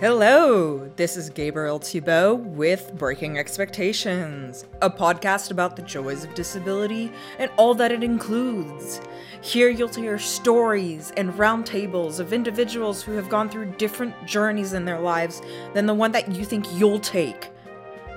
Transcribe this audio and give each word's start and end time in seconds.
Hello, 0.00 0.90
this 0.96 1.14
is 1.18 1.28
Gabriel 1.28 1.78
Thibault 1.78 2.36
with 2.36 2.90
Breaking 2.96 3.36
Expectations, 3.36 4.64
a 4.80 4.88
podcast 4.88 5.50
about 5.50 5.76
the 5.76 5.82
joys 5.82 6.24
of 6.24 6.32
disability 6.34 7.12
and 7.38 7.50
all 7.58 7.74
that 7.74 7.92
it 7.92 8.02
includes. 8.02 9.02
Here 9.42 9.68
you'll 9.68 9.88
hear 9.88 10.18
stories 10.18 11.12
and 11.18 11.34
roundtables 11.34 12.18
of 12.18 12.32
individuals 12.32 13.02
who 13.02 13.12
have 13.12 13.28
gone 13.28 13.50
through 13.50 13.72
different 13.72 14.14
journeys 14.24 14.72
in 14.72 14.86
their 14.86 15.00
lives 15.00 15.42
than 15.74 15.84
the 15.84 15.92
one 15.92 16.12
that 16.12 16.34
you 16.34 16.46
think 16.46 16.64
you'll 16.72 16.98
take. 16.98 17.50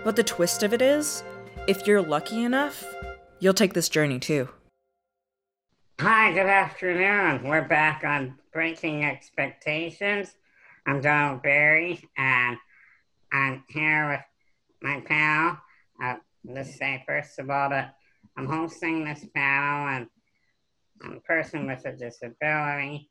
But 0.05 0.15
the 0.15 0.23
twist 0.23 0.63
of 0.63 0.73
it 0.73 0.81
is, 0.81 1.21
if 1.68 1.86
you're 1.86 2.02
lucky 2.02 2.45
enough, 2.45 2.86
you'll 3.39 3.54
take 3.54 3.73
this 3.73 3.89
journey 3.89 4.20
too. 4.20 4.47
Hi, 6.00 6.31
good 6.31 6.45
afternoon. 6.45 7.43
We're 7.43 7.68
back 7.68 8.05
on 8.05 8.36
Breaking 8.54 9.04
Expectations. 9.04 10.38
I'm 10.86 11.00
Donald 11.00 11.41
Barrie, 11.41 12.04
and 12.18 12.57
I'm 13.31 13.63
here 13.70 14.09
with 14.09 14.26
my 14.81 14.99
pal. 14.99 15.58
Uh, 16.03 16.16
let's 16.44 16.77
say, 16.77 17.02
first 17.08 17.39
of 17.39 17.49
all, 17.49 17.70
that 17.70 17.95
I'm 18.38 18.48
hosting 18.48 19.05
this 19.05 19.25
panel, 19.34 19.88
and 19.88 20.08
I'm 21.02 21.13
a 21.13 21.20
person 21.22 21.67
with 21.67 21.85
a 21.85 21.94
disability, 21.94 23.09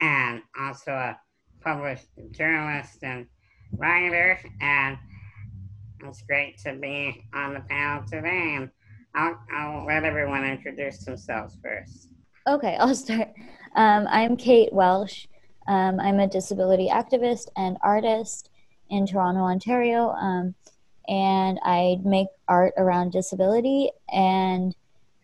and 0.00 0.42
also 0.60 0.90
a 0.90 1.18
published 1.60 2.08
journalist 2.32 2.98
and 3.04 3.26
writer, 3.76 4.40
and 4.60 4.98
it's 6.02 6.22
great 6.22 6.58
to 6.64 6.74
be 6.74 7.24
on 7.32 7.54
the 7.54 7.60
panel 7.60 8.02
today. 8.08 8.56
And 8.56 8.70
I'll, 9.14 9.38
I'll 9.54 9.86
let 9.86 10.02
everyone 10.02 10.44
introduce 10.44 11.04
themselves 11.04 11.56
first. 11.62 12.08
Okay, 12.48 12.76
I'll 12.80 12.96
start. 12.96 13.28
Um, 13.76 14.08
I'm 14.10 14.36
Kate 14.36 14.72
Welsh. 14.72 15.28
Um, 15.66 16.00
I'm 16.00 16.20
a 16.20 16.26
disability 16.26 16.88
activist 16.88 17.48
and 17.56 17.76
artist 17.82 18.50
in 18.88 19.06
Toronto, 19.06 19.40
Ontario, 19.40 20.10
um, 20.10 20.54
and 21.08 21.58
I 21.62 21.98
make 22.04 22.28
art 22.48 22.74
around 22.76 23.12
disability. 23.12 23.90
And 24.12 24.74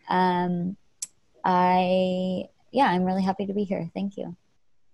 um, 0.08 0.76
I, 1.44 2.44
yeah, 2.72 2.86
I'm 2.86 3.04
really 3.04 3.22
happy 3.22 3.46
to 3.46 3.52
be 3.52 3.64
here. 3.64 3.90
Thank 3.94 4.16
you. 4.16 4.36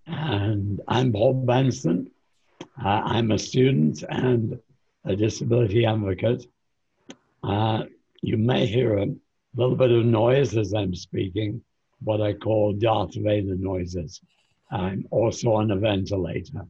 And 0.07 0.81
I'm 0.87 1.11
Bob 1.11 1.45
Benson. 1.45 2.11
Uh, 2.83 3.01
I'm 3.05 3.31
a 3.31 3.39
student 3.39 4.03
and 4.09 4.59
a 5.05 5.15
disability 5.15 5.85
advocate. 5.85 6.45
Uh, 7.43 7.83
you 8.21 8.37
may 8.37 8.65
hear 8.65 8.97
a 8.97 9.07
little 9.55 9.75
bit 9.75 9.91
of 9.91 10.05
noise 10.05 10.55
as 10.55 10.73
I'm 10.73 10.95
speaking, 10.95 11.61
what 12.01 12.21
I 12.21 12.33
call 12.33 12.73
Darth 12.73 13.15
Vader 13.15 13.55
noises. 13.55 14.21
I'm 14.73 15.07
also 15.11 15.53
on 15.53 15.69
a 15.69 15.75
ventilator. 15.75 16.65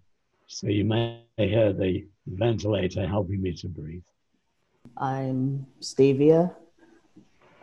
So 0.47 0.67
you 0.67 0.83
may 0.83 1.21
hear 1.37 1.71
the 1.71 2.05
ventilator 2.27 3.07
helping 3.07 3.41
me 3.41 3.53
to 3.53 3.69
breathe. 3.69 4.03
I'm 4.97 5.65
Stévia. 5.79 6.53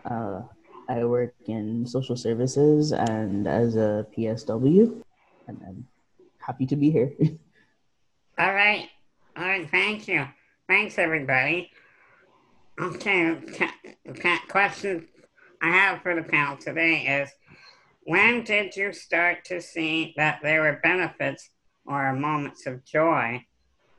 Uh, 0.02 0.40
I 0.88 1.04
work 1.04 1.34
in 1.46 1.86
social 1.86 2.16
services 2.16 2.92
and 2.92 3.46
as 3.46 3.76
a 3.76 4.06
PSW, 4.16 5.02
and 5.46 5.60
I'm 5.68 5.86
happy 6.38 6.64
to 6.66 6.76
be 6.76 6.90
here. 6.90 7.12
All 8.38 8.54
right. 8.54 8.88
All 9.36 9.44
right. 9.44 9.70
Thank 9.70 10.08
you. 10.08 10.26
Thanks, 10.66 10.98
everybody. 10.98 11.70
Okay. 12.80 13.36
Question 14.48 15.06
I 15.60 15.68
have 15.68 16.00
for 16.00 16.14
the 16.14 16.22
panel 16.22 16.56
today 16.56 17.20
is 17.20 17.30
when 18.02 18.44
did 18.44 18.76
you 18.76 18.92
start 18.92 19.44
to 19.46 19.60
see 19.60 20.14
that 20.16 20.40
there 20.42 20.62
were 20.62 20.80
benefits 20.82 21.50
or 21.86 22.12
moments 22.14 22.66
of 22.66 22.84
joy 22.84 23.44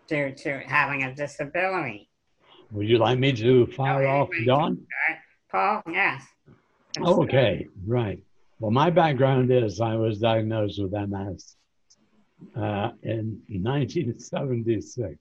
due 0.08 0.34
to 0.36 0.60
having 0.60 1.04
a 1.04 1.16
disability? 1.16 2.10
Would 2.72 2.88
you 2.88 2.98
like 2.98 3.20
me 3.20 3.34
to 3.34 3.68
fire 3.68 4.08
off, 4.08 4.30
Don? 4.46 4.86
Paul, 5.52 5.84
yes. 5.92 6.24
Okay, 7.00 7.68
right. 7.86 8.24
Well, 8.60 8.72
my 8.72 8.90
background 8.90 9.52
is 9.52 9.82
I 9.82 9.96
was 9.96 10.20
diagnosed 10.20 10.82
with 10.82 10.92
MS 10.94 11.56
uh, 12.56 12.92
in 13.04 13.42
1976. 13.50 15.18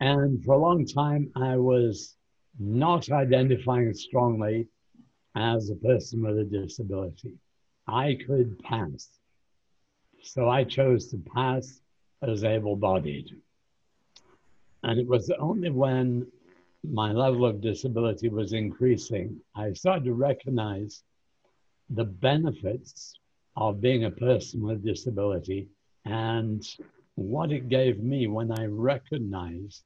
And 0.00 0.44
for 0.44 0.54
a 0.54 0.58
long 0.58 0.84
time, 0.86 1.30
I 1.36 1.56
was 1.56 2.16
not 2.58 3.10
identifying 3.10 3.94
strongly 3.94 4.68
as 5.34 5.70
a 5.70 5.76
person 5.76 6.22
with 6.22 6.38
a 6.38 6.44
disability. 6.44 7.34
I 7.88 8.18
could 8.26 8.58
pass. 8.60 9.08
So 10.22 10.48
I 10.48 10.64
chose 10.64 11.08
to 11.08 11.18
pass 11.18 11.80
as 12.22 12.44
able 12.44 12.76
bodied. 12.76 13.30
And 14.82 14.98
it 14.98 15.06
was 15.06 15.30
only 15.38 15.70
when 15.70 16.26
my 16.84 17.12
level 17.12 17.44
of 17.44 17.60
disability 17.60 18.28
was 18.28 18.52
increasing, 18.52 19.40
I 19.54 19.72
started 19.72 20.04
to 20.04 20.14
recognize 20.14 21.02
the 21.90 22.04
benefits 22.04 23.14
of 23.56 23.80
being 23.80 24.04
a 24.04 24.10
person 24.10 24.62
with 24.62 24.84
disability 24.84 25.68
and 26.04 26.66
what 27.14 27.50
it 27.50 27.68
gave 27.68 27.98
me 28.00 28.26
when 28.26 28.52
I 28.52 28.66
recognized 28.66 29.84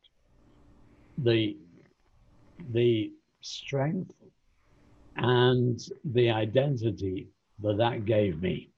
the, 1.19 1.57
the 2.73 3.13
strength 3.41 4.13
and 5.17 5.81
the 6.05 6.31
identity 6.31 7.29
that 7.63 7.77
that 7.79 8.05
gave 8.05 8.41
me. 8.43 8.71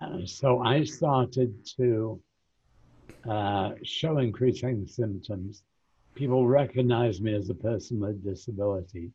Uh, 0.00 0.24
so 0.24 0.60
I 0.60 0.84
started 0.84 1.66
to 1.76 2.20
uh, 3.28 3.72
show 3.82 4.18
increasing 4.18 4.86
symptoms. 4.86 5.62
People 6.14 6.46
recognized 6.46 7.22
me 7.22 7.34
as 7.34 7.50
a 7.50 7.54
person 7.54 8.00
with 8.00 8.24
disability, 8.24 9.10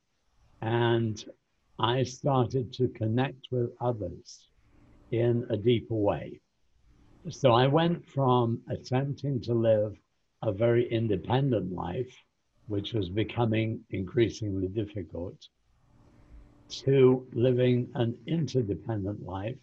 and 0.61 1.23
I 1.79 2.03
started 2.03 2.73
to 2.73 2.89
connect 2.89 3.47
with 3.51 3.71
others 3.79 4.47
in 5.11 5.45
a 5.49 5.57
deeper 5.57 5.95
way. 5.95 6.41
So 7.29 7.53
I 7.53 7.67
went 7.67 8.07
from 8.07 8.61
attempting 8.69 9.41
to 9.41 9.53
live 9.53 9.95
a 10.43 10.51
very 10.51 10.91
independent 10.91 11.71
life, 11.71 12.13
which 12.67 12.93
was 12.93 13.09
becoming 13.09 13.79
increasingly 13.91 14.67
difficult, 14.67 15.37
to 16.71 17.27
living 17.33 17.89
an 17.95 18.17
interdependent 18.27 19.25
life 19.25 19.57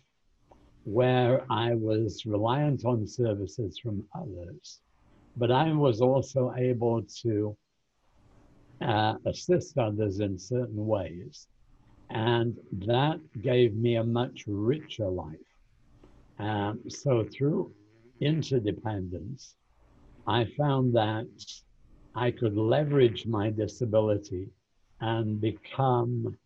where 0.84 1.44
I 1.50 1.74
was 1.74 2.24
reliant 2.24 2.84
on 2.84 3.06
services 3.06 3.78
from 3.78 4.04
others, 4.14 4.80
but 5.36 5.50
I 5.50 5.72
was 5.72 6.00
also 6.00 6.54
able 6.56 7.02
to 7.22 7.56
uh, 8.80 9.14
assist 9.26 9.76
others 9.78 10.20
in 10.20 10.38
certain 10.38 10.86
ways. 10.86 11.46
And 12.10 12.56
that 12.86 13.20
gave 13.42 13.74
me 13.74 13.96
a 13.96 14.04
much 14.04 14.44
richer 14.46 15.08
life. 15.08 15.36
Um, 16.38 16.80
so 16.88 17.24
through 17.24 17.72
interdependence, 18.20 19.54
I 20.26 20.44
found 20.56 20.94
that 20.94 21.26
I 22.14 22.30
could 22.30 22.56
leverage 22.56 23.26
my 23.26 23.50
disability 23.50 24.48
and 25.00 25.40
become 25.40 26.36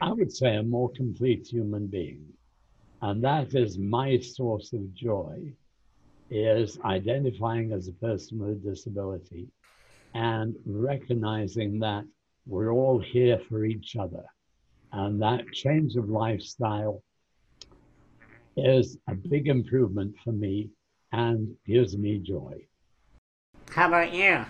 I 0.00 0.12
would 0.12 0.32
say, 0.32 0.56
a 0.56 0.62
more 0.62 0.90
complete 0.90 1.46
human 1.46 1.86
being. 1.86 2.26
And 3.02 3.22
that 3.24 3.54
is 3.54 3.78
my 3.78 4.18
source 4.18 4.72
of 4.72 4.94
joy, 4.94 5.52
is 6.30 6.78
identifying 6.84 7.72
as 7.72 7.88
a 7.88 7.92
person 7.92 8.38
with 8.38 8.50
a 8.50 8.70
disability 8.70 9.48
and 10.14 10.54
recognizing 10.66 11.78
that 11.80 12.04
we're 12.46 12.72
all 12.72 13.00
here 13.00 13.38
for 13.48 13.64
each 13.64 13.96
other. 13.96 14.24
And 14.92 15.20
that 15.22 15.44
change 15.52 15.96
of 15.96 16.08
lifestyle 16.08 17.02
is 18.56 18.96
a 19.08 19.14
big 19.14 19.48
improvement 19.48 20.14
for 20.24 20.32
me 20.32 20.70
and 21.12 21.54
gives 21.66 21.96
me 21.96 22.18
joy. 22.18 22.66
How 23.70 23.88
about 23.88 24.12
you? 24.12 24.44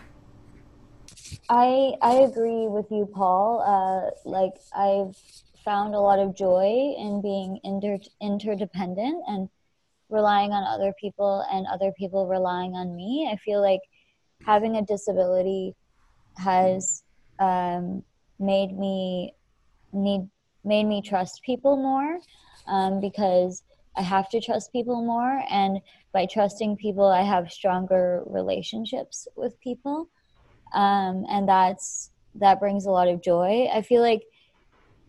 I 1.48 1.94
I 2.02 2.14
agree 2.14 2.66
with 2.68 2.86
you, 2.90 3.06
Paul. 3.06 3.62
Uh, 3.62 4.28
like 4.28 4.54
I've 4.74 5.16
found 5.64 5.94
a 5.94 6.00
lot 6.00 6.18
of 6.18 6.36
joy 6.36 6.94
in 6.98 7.20
being 7.22 7.60
inter- 7.64 8.04
interdependent 8.20 9.22
and 9.26 9.48
relying 10.08 10.52
on 10.52 10.62
other 10.64 10.92
people 11.00 11.44
and 11.50 11.66
other 11.66 11.92
people 11.98 12.26
relying 12.26 12.74
on 12.74 12.94
me. 12.94 13.28
I 13.30 13.36
feel 13.36 13.60
like 13.60 13.80
having 14.44 14.76
a 14.76 14.82
disability 14.82 15.74
has 16.36 17.02
um, 17.38 18.02
made 18.38 18.76
me 18.78 19.34
need 19.92 20.28
made 20.64 20.84
me 20.84 21.00
trust 21.02 21.42
people 21.42 21.76
more 21.76 22.18
um, 22.66 23.00
because 23.00 23.62
I 23.96 24.02
have 24.02 24.28
to 24.30 24.40
trust 24.40 24.72
people 24.72 25.02
more, 25.02 25.42
and 25.48 25.80
by 26.12 26.26
trusting 26.26 26.76
people, 26.76 27.06
I 27.06 27.22
have 27.22 27.50
stronger 27.50 28.22
relationships 28.26 29.26
with 29.36 29.58
people 29.60 30.10
um, 30.72 31.24
and 31.28 31.48
that's 31.48 32.10
that 32.36 32.60
brings 32.60 32.86
a 32.86 32.90
lot 32.90 33.08
of 33.08 33.22
joy. 33.22 33.68
I 33.72 33.82
feel 33.82 34.02
like 34.02 34.22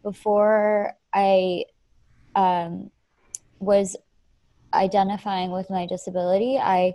before 0.04 0.94
I 1.14 1.66
um, 2.36 2.90
was 3.60 3.98
identifying 4.74 5.52
with 5.52 5.70
my 5.70 5.86
disability, 5.86 6.58
I 6.58 6.94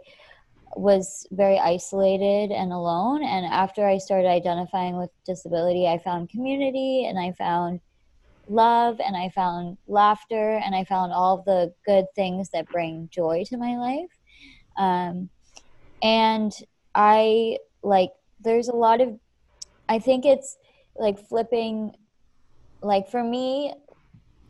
was 0.76 1.26
very 1.30 1.58
isolated 1.58 2.50
and 2.50 2.72
alone. 2.72 3.22
And 3.22 3.44
after 3.46 3.86
I 3.86 3.98
started 3.98 4.28
identifying 4.28 4.96
with 4.96 5.10
disability, 5.26 5.86
I 5.86 5.98
found 5.98 6.30
community 6.30 7.06
and 7.06 7.18
I 7.18 7.32
found 7.32 7.80
love 8.48 9.00
and 9.04 9.16
I 9.16 9.28
found 9.30 9.76
laughter 9.86 10.60
and 10.64 10.74
I 10.74 10.84
found 10.84 11.12
all 11.12 11.42
the 11.44 11.72
good 11.86 12.06
things 12.14 12.48
that 12.50 12.68
bring 12.68 13.08
joy 13.12 13.44
to 13.48 13.56
my 13.56 13.76
life. 13.76 14.10
Um, 14.78 15.28
and 16.02 16.52
I 16.94 17.58
like, 17.82 18.10
there's 18.42 18.68
a 18.68 18.76
lot 18.76 19.00
of, 19.00 19.18
I 19.88 19.98
think 19.98 20.24
it's 20.24 20.56
like 20.96 21.18
flipping, 21.28 21.92
like 22.82 23.08
for 23.08 23.22
me, 23.22 23.74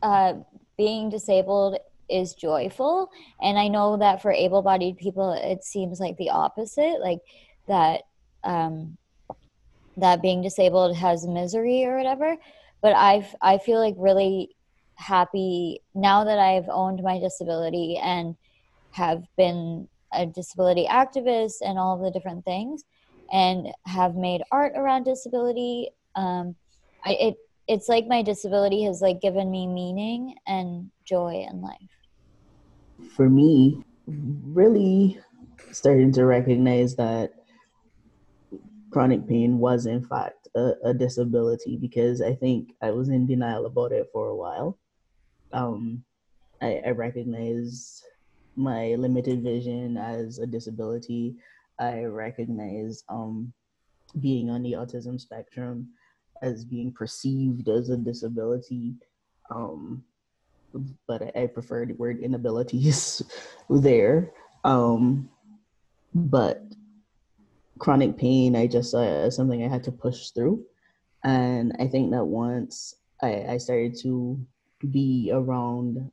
uh, 0.02 0.34
being 0.76 1.10
disabled 1.10 1.78
is 2.08 2.34
joyful 2.34 3.10
and 3.40 3.58
i 3.58 3.68
know 3.68 3.96
that 3.96 4.20
for 4.20 4.32
able-bodied 4.32 4.96
people 4.96 5.32
it 5.32 5.64
seems 5.64 5.98
like 5.98 6.16
the 6.16 6.30
opposite 6.30 7.00
like 7.00 7.20
that 7.68 8.02
um 8.44 8.96
that 9.96 10.20
being 10.20 10.42
disabled 10.42 10.96
has 10.96 11.26
misery 11.26 11.84
or 11.84 11.96
whatever 11.96 12.36
but 12.82 12.94
i 12.96 13.26
i 13.40 13.56
feel 13.58 13.78
like 13.78 13.94
really 13.96 14.54
happy 14.96 15.80
now 15.94 16.24
that 16.24 16.38
i've 16.38 16.68
owned 16.68 17.02
my 17.02 17.18
disability 17.18 17.98
and 18.02 18.36
have 18.90 19.22
been 19.36 19.88
a 20.12 20.26
disability 20.26 20.86
activist 20.90 21.54
and 21.62 21.78
all 21.78 21.96
the 21.96 22.10
different 22.10 22.44
things 22.44 22.84
and 23.32 23.68
have 23.86 24.14
made 24.14 24.42
art 24.52 24.72
around 24.76 25.04
disability 25.04 25.88
um 26.14 26.54
I, 27.04 27.12
it 27.12 27.36
it's 27.68 27.88
like 27.88 28.06
my 28.06 28.22
disability 28.22 28.84
has 28.84 29.00
like 29.00 29.20
given 29.20 29.50
me 29.50 29.66
meaning 29.66 30.36
and 30.46 30.90
joy 31.04 31.46
in 31.50 31.60
life 31.62 31.92
for 33.10 33.28
me, 33.28 33.82
really 34.06 35.18
starting 35.70 36.12
to 36.12 36.24
recognize 36.24 36.96
that 36.96 37.32
chronic 38.90 39.26
pain 39.26 39.58
was 39.58 39.86
in 39.86 40.04
fact 40.04 40.48
a, 40.54 40.72
a, 40.84 40.92
disability 40.92 41.78
because 41.80 42.20
I 42.20 42.34
think 42.34 42.74
I 42.82 42.90
was 42.90 43.08
in 43.08 43.26
denial 43.26 43.64
about 43.64 43.92
it 43.92 44.08
for 44.12 44.28
a 44.28 44.36
while. 44.36 44.78
Um, 45.52 46.04
I, 46.60 46.82
I 46.86 46.90
my 48.54 48.94
limited 48.96 49.42
vision 49.42 49.96
as 49.96 50.38
a 50.38 50.46
disability. 50.46 51.36
I 51.78 52.04
recognize 52.04 53.04
um, 53.08 53.52
being 54.20 54.50
on 54.50 54.62
the 54.62 54.72
autism 54.72 55.20
spectrum 55.20 55.88
as 56.42 56.64
being 56.64 56.92
perceived 56.92 57.68
as 57.68 57.90
a 57.90 57.96
disability. 57.96 58.94
Um, 59.50 60.04
but 61.06 61.36
I, 61.36 61.46
prefer 61.46 61.84
the 61.86 61.94
word 61.94 62.20
inabilities 62.20 63.22
there. 63.70 64.32
Um, 64.64 65.28
but 66.14 66.62
chronic 67.78 68.16
pain, 68.16 68.56
I 68.56 68.66
just 68.66 68.94
uh, 68.94 69.30
something 69.30 69.62
I 69.64 69.68
had 69.68 69.84
to 69.84 69.92
push 69.92 70.30
through, 70.30 70.64
and 71.24 71.74
I 71.78 71.88
think 71.88 72.10
that 72.12 72.24
once 72.24 72.96
I, 73.22 73.44
I 73.50 73.58
started 73.58 73.96
to 74.02 74.38
be 74.90 75.30
around, 75.32 76.10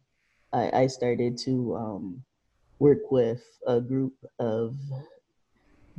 I, 0.52 0.72
I 0.82 0.88
started 0.88 1.38
to 1.40 1.76
um, 1.76 2.24
work 2.80 3.12
with 3.12 3.44
a 3.68 3.80
group 3.80 4.14
of 4.40 4.76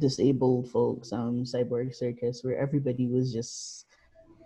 disabled 0.00 0.70
folks, 0.70 1.12
um, 1.12 1.44
Cyborg 1.44 1.94
Circus, 1.94 2.43
where 2.43 2.58
everybody 2.58 3.06
was 3.06 3.32
just 3.32 3.87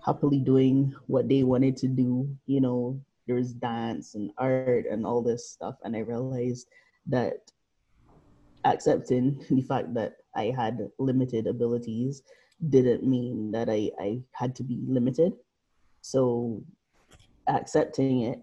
happily 0.05 0.41
doing 0.41 0.93
what 1.07 1.29
they 1.29 1.43
wanted 1.43 1.77
to 1.79 1.89
do, 1.89 2.29
you 2.47 2.61
know, 2.61 3.01
there 3.27 3.37
was 3.37 3.55
dance 3.55 4.15
and 4.15 4.31
art 4.39 4.85
and 4.91 5.07
all 5.07 5.23
this 5.23 5.49
stuff 5.49 5.77
and 5.85 5.97
i 5.97 6.01
realized 6.01 6.69
that 7.07 7.51
accepting 8.65 9.45
the 9.51 9.63
fact 9.63 9.93
that 9.95 10.17
i 10.37 10.53
had 10.57 10.89
limited 10.99 11.47
abilities 11.47 12.23
didn't 12.71 13.07
mean 13.07 13.51
that 13.51 13.69
i, 13.69 13.91
I 14.01 14.21
had 14.33 14.55
to 14.57 14.63
be 14.63 14.81
limited. 14.87 15.33
So 16.01 16.63
accepting 17.49 18.23
it 18.23 18.41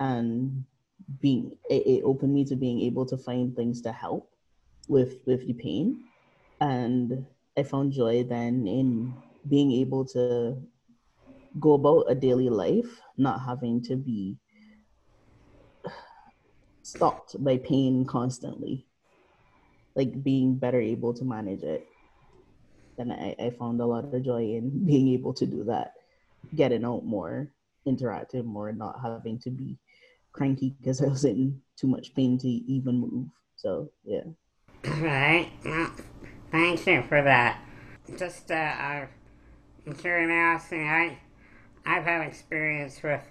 and 0.00 0.64
being 1.20 1.56
it, 1.70 1.86
it 1.86 2.02
opened 2.04 2.34
me 2.34 2.44
to 2.46 2.56
being 2.56 2.80
able 2.80 3.06
to 3.06 3.16
find 3.16 3.54
things 3.54 3.80
to 3.82 3.92
help 3.92 4.30
with 4.88 5.18
with 5.26 5.46
the 5.46 5.52
pain 5.54 6.04
and 6.60 7.26
i 7.56 7.62
found 7.62 7.92
joy 7.92 8.22
then 8.24 8.66
in 8.66 9.14
being 9.48 9.72
able 9.72 10.04
to 10.04 10.56
go 11.60 11.74
about 11.74 12.04
a 12.08 12.14
daily 12.14 12.48
life 12.48 13.00
not 13.16 13.40
having 13.40 13.82
to 13.82 13.96
be 13.96 14.36
stopped 16.82 17.36
by 17.42 17.56
pain 17.58 18.04
constantly 18.04 18.86
like 19.96 20.22
being 20.22 20.54
better 20.54 20.80
able 20.80 21.14
to 21.14 21.24
manage 21.24 21.62
it. 21.62 21.84
And 22.98 23.12
I, 23.12 23.34
I 23.38 23.50
found 23.50 23.80
a 23.80 23.86
lot 23.86 24.04
of 24.14 24.22
joy 24.24 24.42
in 24.42 24.86
being 24.86 25.08
able 25.08 25.34
to 25.34 25.46
do 25.46 25.64
that 25.64 25.94
getting 26.54 26.84
out 26.84 27.04
more 27.04 27.50
interacting 27.86 28.44
more 28.44 28.72
not 28.72 29.00
having 29.02 29.38
to 29.38 29.50
be 29.50 29.76
cranky 30.32 30.74
because 30.78 31.02
i 31.02 31.06
was 31.06 31.24
in 31.24 31.60
too 31.76 31.88
much 31.88 32.14
pain 32.14 32.38
to 32.38 32.46
even 32.46 33.00
move. 33.00 33.28
So 33.56 33.90
yeah. 34.04 34.22
Right. 34.84 35.50
Well, 35.64 35.90
thank 36.50 36.86
you 36.86 37.02
for 37.02 37.22
that 37.22 37.60
just 38.18 38.50
uh, 38.50 38.54
out 38.54 39.08
of 39.86 39.98
curiosity 39.98 40.82
i 40.82 41.18
I've 41.86 42.02
had 42.02 42.26
experience 42.26 43.00
with 43.02 43.22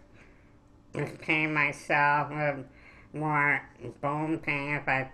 with 0.94 1.20
pain 1.20 1.54
myself, 1.54 2.30
with 2.30 2.66
more 3.14 3.62
bone 4.02 4.40
pain 4.40 4.76
if 4.76 4.88
I 4.88 5.12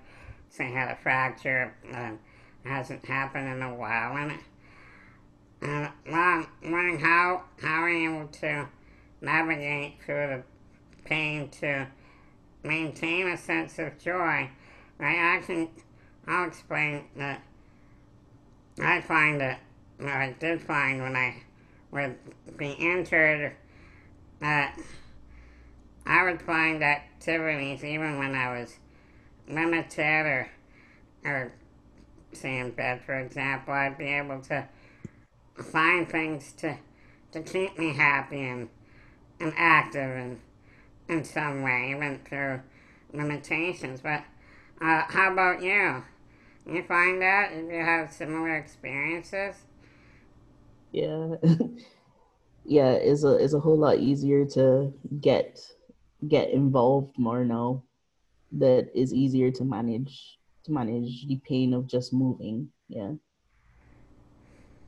say 0.50 0.71
had 0.71 0.92
a 0.92 0.95
fracture 0.95 1.74
that 1.92 2.13
hasn't 2.63 3.03
happened 3.06 3.48
in 3.48 3.62
a 3.63 3.74
while 3.74 4.15
and 4.15 4.39
and 5.63 5.92
well, 6.07 6.45
wondering 6.63 7.00
how 7.00 7.44
how 7.62 7.81
are 7.81 7.89
you 7.89 8.15
able 8.15 8.27
to 8.27 8.68
navigate 9.21 9.95
through 10.06 10.27
the 10.27 10.44
pain 11.04 11.50
to 11.50 11.88
maintain 12.63 13.27
a 13.27 13.38
sense 13.38 13.80
of 13.80 13.97
joy. 13.97 14.50
I 15.00 15.42
can 15.45 15.69
I'll 16.27 16.47
explain 16.47 17.06
that 17.15 17.42
I 18.81 19.01
find 19.01 19.39
that 19.42 19.60
what 19.98 20.10
I 20.10 20.36
did 20.39 20.62
find 20.62 21.01
when 21.01 21.16
I 21.16 21.36
would 21.92 22.16
be 22.57 22.75
entered 22.80 23.54
that 24.39 24.78
I 26.06 26.24
would 26.24 26.42
find 26.42 26.83
activities 26.83 27.83
even 27.83 28.18
when 28.18 28.33
I 28.33 28.60
was 28.60 28.78
limited 29.48 30.25
or, 30.25 30.50
or 31.24 31.54
say 32.33 32.60
in 32.60 32.72
bed, 32.72 33.02
for 33.06 33.19
example, 33.19 33.73
I'd 33.73 33.97
be 33.97 34.07
able 34.07 34.42
to 34.42 34.68
find 35.56 36.09
things 36.09 36.52
to, 36.54 36.78
to 37.33 37.42
keep 37.42 37.78
me 37.78 37.94
happy 37.94 38.42
and, 38.42 38.69
and 39.40 39.54
active 39.56 40.09
and 40.09 40.40
in 41.07 41.23
some 41.23 41.61
way, 41.61 41.92
even 41.95 42.19
through 42.26 42.61
limitations. 43.14 44.02
But 44.02 44.23
uh, 44.81 45.04
how 45.07 45.31
about 45.31 45.61
you? 45.61 46.04
You 46.65 46.83
find 46.83 47.21
that? 47.21 47.51
if 47.53 47.71
you 47.71 47.83
have 47.83 48.11
similar 48.11 48.56
experiences? 48.57 49.56
yeah 50.91 51.35
yeah 52.65 52.91
it's 52.91 53.23
a 53.23 53.35
it's 53.35 53.53
a 53.53 53.59
whole 53.59 53.77
lot 53.77 53.97
easier 53.97 54.45
to 54.45 54.94
get 55.21 55.59
get 56.27 56.49
involved 56.51 57.18
more 57.18 57.44
now 57.45 57.83
that 58.51 58.89
is 58.94 59.13
easier 59.13 59.49
to 59.51 59.63
manage 59.63 60.37
to 60.63 60.71
manage 60.71 61.27
the 61.27 61.37
pain 61.47 61.73
of 61.73 61.87
just 61.87 62.13
moving 62.13 62.69
yeah 62.89 63.11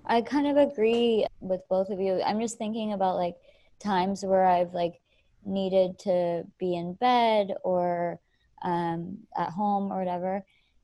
i 0.06 0.22
kind 0.22 0.48
of 0.48 0.58
agree 0.58 1.26
with 1.40 1.62
both 1.70 1.90
of 1.90 2.00
you 2.00 2.22
i'm 2.24 2.42
just 2.42 2.58
thinking 2.58 2.94
about 2.94 3.16
like 3.16 3.36
times 3.80 4.24
where 4.24 4.46
i've 4.46 4.74
like 4.74 5.00
needed 5.46 5.98
to 6.00 6.44
be 6.60 6.76
in 6.76 6.94
bed 6.94 7.54
or 7.64 8.20
um, 8.64 9.18
at 9.38 9.50
home 9.50 9.92
or 9.92 10.00
whatever 10.00 10.44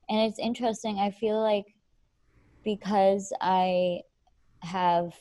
and 0.09 0.19
it's 0.19 0.39
interesting 0.39 0.97
i 0.99 1.09
feel 1.09 1.41
like 1.41 1.65
because 2.63 3.31
i 3.41 3.99
have 4.61 5.13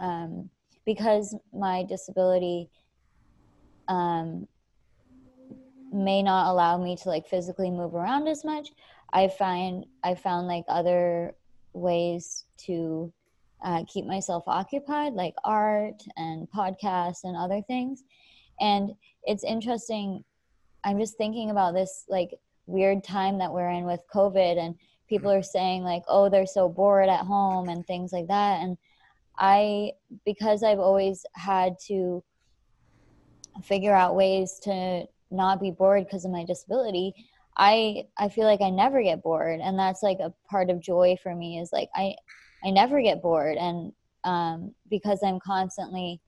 um, 0.00 0.48
because 0.86 1.36
my 1.52 1.84
disability 1.84 2.70
um, 3.88 4.46
may 5.92 6.22
not 6.22 6.50
allow 6.50 6.78
me 6.78 6.96
to 6.96 7.08
like 7.08 7.26
physically 7.26 7.70
move 7.70 7.94
around 7.94 8.28
as 8.28 8.44
much 8.44 8.68
i 9.12 9.28
find 9.28 9.86
i 10.04 10.14
found 10.14 10.46
like 10.46 10.64
other 10.68 11.34
ways 11.72 12.44
to 12.56 13.12
uh, 13.64 13.82
keep 13.92 14.04
myself 14.04 14.44
occupied 14.46 15.14
like 15.14 15.34
art 15.44 16.00
and 16.16 16.46
podcasts 16.54 17.24
and 17.24 17.36
other 17.36 17.60
things. 17.66 18.04
And 18.60 18.92
it's 19.24 19.44
interesting 19.44 20.24
i'm 20.84 20.98
just 20.98 21.16
thinking 21.16 21.50
about 21.50 21.74
this 21.74 22.04
like 22.08 22.30
weird 22.68 23.02
time 23.02 23.38
that 23.38 23.52
we're 23.52 23.70
in 23.70 23.84
with 23.84 24.00
covid 24.14 24.58
and 24.58 24.74
people 25.08 25.30
are 25.30 25.42
saying 25.42 25.82
like 25.82 26.02
oh 26.08 26.28
they're 26.28 26.46
so 26.46 26.68
bored 26.68 27.08
at 27.08 27.24
home 27.26 27.68
and 27.68 27.86
things 27.86 28.12
like 28.12 28.28
that. 28.28 28.60
And 28.60 28.76
i 29.38 29.92
because 30.24 30.62
i've 30.62 30.80
always 30.80 31.24
had 31.34 31.76
to 31.86 32.22
figure 33.64 33.94
out 33.94 34.16
ways 34.16 34.60
to 34.62 35.04
not 35.30 35.60
be 35.60 35.70
bored 35.70 36.04
because 36.04 36.24
of 36.24 36.30
my 36.30 36.44
disability 36.44 37.14
I 37.58 38.04
I 38.16 38.28
feel 38.28 38.44
like 38.44 38.60
I 38.60 38.70
never 38.70 39.02
get 39.02 39.22
bored, 39.22 39.60
and 39.60 39.78
that's 39.78 40.02
like 40.02 40.20
a 40.20 40.32
part 40.48 40.70
of 40.70 40.80
joy 40.80 41.16
for 41.22 41.34
me. 41.34 41.58
Is 41.58 41.72
like 41.72 41.90
I 41.94 42.14
I 42.64 42.70
never 42.70 43.02
get 43.02 43.20
bored, 43.20 43.56
and 43.56 43.92
um, 44.24 44.74
because 44.88 45.20
I'm 45.24 45.40
constantly 45.40 46.20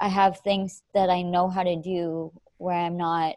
I 0.00 0.08
have 0.08 0.40
things 0.40 0.82
that 0.94 1.10
I 1.10 1.22
know 1.22 1.48
how 1.48 1.62
to 1.62 1.76
do 1.76 2.32
where 2.58 2.76
I'm 2.76 2.96
not 2.96 3.36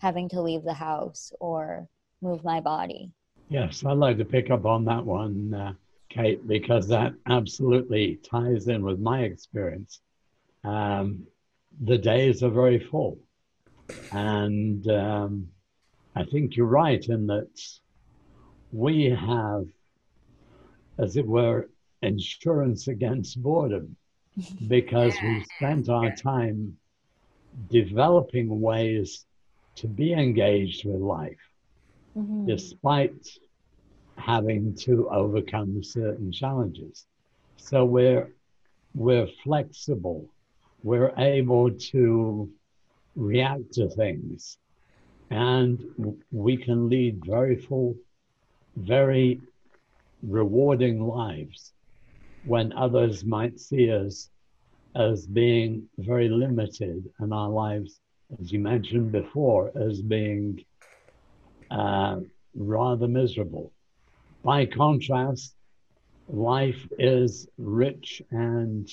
having 0.00 0.28
to 0.30 0.40
leave 0.40 0.64
the 0.64 0.74
house 0.74 1.32
or 1.40 1.88
move 2.22 2.42
my 2.42 2.60
body. 2.60 3.12
Yes, 3.48 3.84
I'd 3.84 3.98
like 3.98 4.18
to 4.18 4.24
pick 4.24 4.50
up 4.50 4.64
on 4.64 4.84
that 4.86 5.04
one, 5.04 5.54
uh, 5.54 5.72
Kate, 6.08 6.46
because 6.46 6.88
that 6.88 7.14
absolutely 7.26 8.18
ties 8.28 8.68
in 8.68 8.82
with 8.82 8.98
my 8.98 9.20
experience. 9.22 10.00
Um, 10.64 11.26
the 11.82 11.98
days 11.98 12.42
are 12.42 12.50
very 12.50 12.78
full. 12.78 13.18
And 14.12 14.88
um, 14.88 15.48
I 16.14 16.24
think 16.24 16.56
you're 16.56 16.66
right 16.66 17.04
in 17.06 17.26
that 17.26 17.60
we 18.72 19.10
have, 19.10 19.66
as 20.98 21.16
it 21.16 21.26
were, 21.26 21.68
insurance 22.02 22.88
against 22.88 23.42
boredom 23.42 23.96
because 24.68 25.14
we 25.22 25.44
spent 25.56 25.88
our 25.88 26.10
time 26.14 26.76
developing 27.68 28.60
ways 28.60 29.26
to 29.80 29.86
be 29.86 30.12
engaged 30.12 30.84
with 30.84 31.00
life 31.00 31.44
mm-hmm. 32.16 32.46
despite 32.46 33.26
having 34.16 34.74
to 34.74 35.08
overcome 35.08 35.82
certain 35.82 36.30
challenges. 36.30 37.06
So 37.56 37.84
we're 37.84 38.28
we're 38.94 39.28
flexible. 39.44 40.28
We're 40.82 41.12
able 41.16 41.70
to 41.92 42.50
react 43.16 43.72
to 43.74 43.88
things, 43.88 44.58
and 45.30 45.78
we 46.32 46.56
can 46.56 46.88
lead 46.88 47.24
very 47.24 47.56
full, 47.56 47.94
very 48.76 49.40
rewarding 50.22 51.06
lives 51.06 51.72
when 52.44 52.72
others 52.72 53.24
might 53.24 53.60
see 53.60 53.90
us 53.92 54.28
as 54.96 55.26
being 55.26 55.88
very 55.98 56.28
limited 56.28 57.08
and 57.20 57.32
our 57.32 57.48
lives, 57.48 58.00
as 58.38 58.52
you 58.52 58.58
mentioned 58.58 59.10
before, 59.10 59.70
as 59.76 60.00
being 60.02 60.64
uh, 61.70 62.20
rather 62.54 63.08
miserable. 63.08 63.72
By 64.42 64.66
contrast, 64.66 65.54
life 66.28 66.88
is 66.98 67.48
rich 67.58 68.22
and 68.30 68.88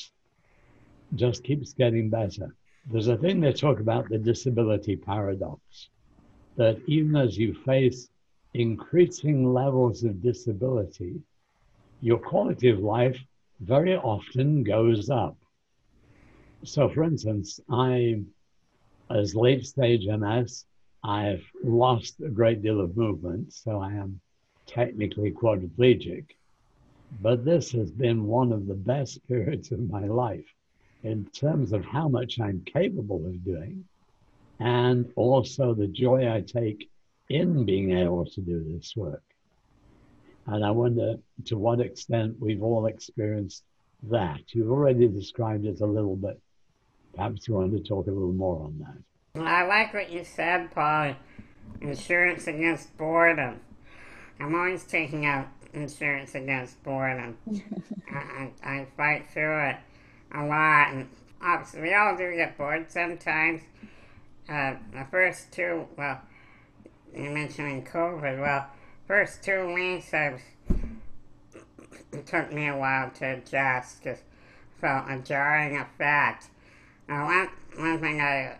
just 1.15 1.43
keeps 1.43 1.73
getting 1.73 2.09
better. 2.09 2.55
There's 2.85 3.07
a 3.07 3.17
thing 3.17 3.39
they 3.39 3.51
talk 3.53 3.79
about 3.79 4.09
the 4.09 4.17
disability 4.17 4.95
paradox 4.95 5.89
that 6.57 6.81
even 6.87 7.15
as 7.15 7.37
you 7.37 7.53
face 7.65 8.09
increasing 8.53 9.53
levels 9.53 10.03
of 10.03 10.21
disability, 10.21 11.21
your 12.01 12.19
quality 12.19 12.69
of 12.69 12.79
life 12.79 13.17
very 13.59 13.95
often 13.95 14.63
goes 14.63 15.09
up. 15.09 15.37
So, 16.63 16.89
for 16.89 17.03
instance, 17.03 17.59
I, 17.69 18.21
as 19.09 19.35
late 19.35 19.65
stage 19.65 20.05
MS, 20.07 20.65
I've 21.03 21.45
lost 21.63 22.19
a 22.19 22.29
great 22.29 22.61
deal 22.61 22.81
of 22.81 22.97
movement, 22.97 23.53
so 23.53 23.79
I 23.79 23.93
am 23.93 24.19
technically 24.65 25.31
quadriplegic. 25.31 26.25
But 27.21 27.45
this 27.45 27.71
has 27.71 27.89
been 27.91 28.25
one 28.25 28.51
of 28.51 28.67
the 28.67 28.75
best 28.75 29.25
periods 29.27 29.71
of 29.71 29.89
my 29.89 30.05
life 30.05 30.45
in 31.03 31.25
terms 31.27 31.71
of 31.71 31.85
how 31.85 32.09
much 32.09 32.39
I'm 32.39 32.61
capable 32.65 33.25
of 33.25 33.45
doing, 33.45 33.85
and 34.59 35.11
also 35.15 35.73
the 35.73 35.87
joy 35.87 36.29
I 36.29 36.41
take 36.41 36.89
in 37.29 37.65
being 37.65 37.91
able 37.91 38.25
to 38.25 38.41
do 38.41 38.63
this 38.73 38.95
work. 38.95 39.23
And 40.47 40.65
I 40.65 40.71
wonder 40.71 41.17
to 41.45 41.57
what 41.57 41.79
extent 41.79 42.37
we've 42.39 42.63
all 42.63 42.87
experienced 42.87 43.63
that. 44.03 44.41
You've 44.53 44.71
already 44.71 45.07
described 45.07 45.65
it 45.65 45.81
a 45.81 45.85
little 45.85 46.15
bit. 46.15 46.39
Perhaps 47.17 47.47
you 47.47 47.55
want 47.55 47.71
to 47.71 47.79
talk 47.79 48.05
a 48.05 48.11
little 48.11 48.31
more 48.31 48.65
on 48.65 48.77
that. 48.77 49.41
I 49.41 49.65
like 49.65 49.91
what 49.91 50.11
you 50.11 50.23
said, 50.23 50.71
Paul. 50.71 51.15
Insurance 51.81 52.45
against 52.45 52.95
boredom. 52.95 53.59
I'm 54.39 54.53
always 54.53 54.83
taking 54.83 55.25
out 55.25 55.47
insurance 55.73 56.35
against 56.35 56.81
boredom. 56.83 57.37
I, 58.13 58.17
I, 58.17 58.51
I, 58.63 58.87
fight 58.95 59.25
through 59.33 59.69
it 59.69 59.77
a 60.33 60.45
lot, 60.45 60.93
and 60.93 61.09
obviously 61.41 61.81
we 61.81 61.93
all 61.95 62.15
do 62.15 62.35
get 62.35 62.55
bored 62.55 62.91
sometimes. 62.91 63.63
Uh, 64.47 64.75
the 64.93 65.05
first 65.09 65.51
two, 65.51 65.87
well, 65.97 66.21
you 67.15 67.31
mentioned 67.31 67.87
COVID. 67.87 68.39
Well, 68.39 68.67
first 69.07 69.43
two 69.43 69.73
weeks, 69.73 70.13
I 70.13 70.33
was, 70.33 70.41
it 72.13 72.27
took 72.27 72.53
me 72.53 72.67
a 72.67 72.77
while 72.77 73.09
to 73.09 73.25
adjust 73.25 74.03
because 74.03 74.19
felt 74.79 75.05
a 75.09 75.17
jarring 75.17 75.77
effect. 75.77 76.49
Now, 77.07 77.25
one, 77.25 77.49
one 77.77 77.99
thing 77.99 78.19
I 78.19 78.57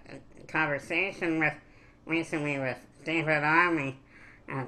conversation 0.47 1.39
with 1.39 1.53
recently 2.05 2.57
with 2.57 2.77
David 3.03 3.43
Army, 3.43 3.99
and 4.47 4.67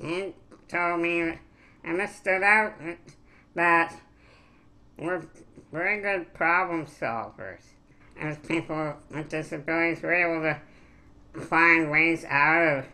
he 0.00 0.34
told 0.68 1.00
me, 1.00 1.34
and 1.84 2.00
it 2.00 2.10
stood 2.10 2.42
out 2.42 2.74
uh, 2.80 2.92
that 3.54 3.94
we're 4.98 5.22
very 5.72 6.00
good 6.00 6.32
problem 6.34 6.86
solvers. 6.86 7.60
As 8.18 8.36
people 8.38 8.94
with 9.10 9.28
disabilities, 9.28 10.02
we're 10.02 10.14
able 10.14 10.42
to 10.42 11.40
find 11.40 11.90
ways 11.90 12.24
out 12.24 12.78
of 12.78 12.84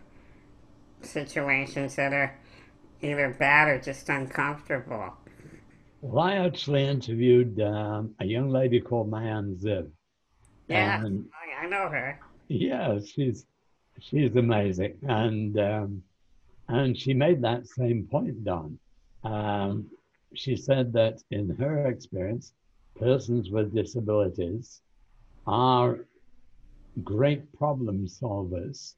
situations 1.07 1.97
that 1.97 2.13
are 2.13 2.37
either 3.01 3.35
bad 3.39 3.69
or 3.69 3.81
just 3.81 4.09
uncomfortable. 4.09 5.15
Well, 6.05 6.23
I 6.23 6.35
actually 6.35 6.87
interviewed 6.87 7.59
um, 7.63 8.15
a 8.21 8.27
young 8.27 8.51
lady 8.51 8.79
called 8.79 9.11
Maayan 9.11 9.57
Ziv. 9.57 9.91
Yeah, 10.69 11.03
and, 11.03 11.25
I 11.59 11.67
know 11.67 11.89
her. 11.89 12.21
Yeah, 12.49 12.99
she's 12.99 13.47
she's 14.01 14.37
amazing, 14.37 14.99
and 15.09 15.59
um, 15.59 16.03
and 16.69 16.95
she 16.95 17.15
made 17.15 17.41
that 17.41 17.67
same 17.67 18.07
point, 18.11 18.45
Don. 18.45 18.79
Um, 19.25 19.87
she 20.35 20.57
said 20.57 20.93
that 20.93 21.23
in 21.31 21.49
her 21.57 21.87
experience, 21.87 22.53
persons 23.01 23.49
with 23.49 23.75
disabilities 23.75 24.83
are 25.47 26.01
great 27.03 27.51
problem 27.57 28.07
solvers 28.07 28.93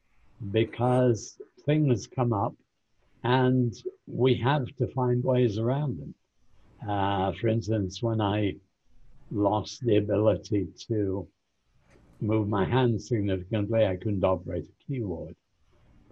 because 0.50 1.38
things 1.66 2.08
come 2.08 2.32
up 2.32 2.54
and 3.22 3.80
we 4.08 4.34
have 4.34 4.66
to 4.78 4.88
find 4.88 5.22
ways 5.22 5.56
around 5.56 6.00
them. 6.00 6.12
Uh, 6.88 7.32
for 7.40 7.48
instance, 7.48 8.02
when 8.02 8.20
I 8.20 8.54
lost 9.30 9.84
the 9.84 9.96
ability 9.96 10.68
to 10.88 11.26
move 12.20 12.48
my 12.48 12.64
hands 12.64 13.08
significantly, 13.08 13.86
I 13.86 13.96
couldn't 13.96 14.24
operate 14.24 14.64
a 14.64 14.84
keyboard. 14.86 15.34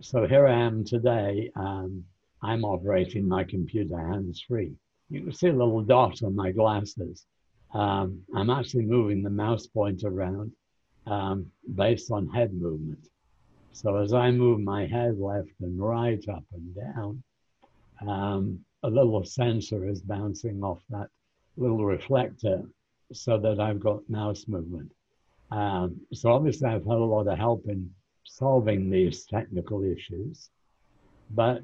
So 0.00 0.26
here 0.26 0.47
I 0.47 0.61
am 0.61 0.85
today. 0.85 1.50
Um, 1.56 2.04
I'm 2.42 2.64
operating 2.64 3.26
my 3.26 3.44
computer 3.44 3.97
hands 3.97 4.44
free. 4.47 4.73
You 5.09 5.23
can 5.23 5.33
see 5.33 5.49
a 5.49 5.52
little 5.52 5.83
dot 5.83 6.23
on 6.23 6.35
my 6.35 6.50
glasses. 6.50 7.26
Um, 7.73 8.23
I'm 8.35 8.50
actually 8.50 8.85
moving 8.85 9.23
the 9.23 9.30
mouse 9.30 9.66
pointer 9.66 10.09
around 10.09 10.52
um, 11.06 11.50
based 11.75 12.11
on 12.11 12.28
head 12.28 12.52
movement. 12.52 13.09
So 13.73 13.97
as 13.97 14.12
I 14.12 14.30
move 14.30 14.61
my 14.61 14.87
head 14.87 15.18
left 15.18 15.50
and 15.61 15.78
right, 15.78 16.23
up 16.28 16.44
and 16.52 16.75
down, 16.75 17.23
um, 18.06 18.61
a 18.84 18.90
little 18.90 19.24
sensor 19.24 19.88
is 19.88 20.02
bouncing 20.02 20.62
off 20.62 20.82
that 20.90 21.08
little 21.56 21.84
reflector 21.84 22.62
so 23.12 23.38
that 23.38 23.58
I've 23.58 23.80
got 23.80 24.08
mouse 24.10 24.46
movement. 24.46 24.92
Um, 25.50 26.00
so 26.12 26.30
obviously 26.32 26.68
I've 26.68 26.84
had 26.84 26.98
a 26.98 27.12
lot 27.14 27.26
of 27.26 27.38
help 27.38 27.64
in 27.66 27.90
solving 28.24 28.90
these 28.90 29.24
technical 29.24 29.82
issues, 29.84 30.50
but 31.30 31.62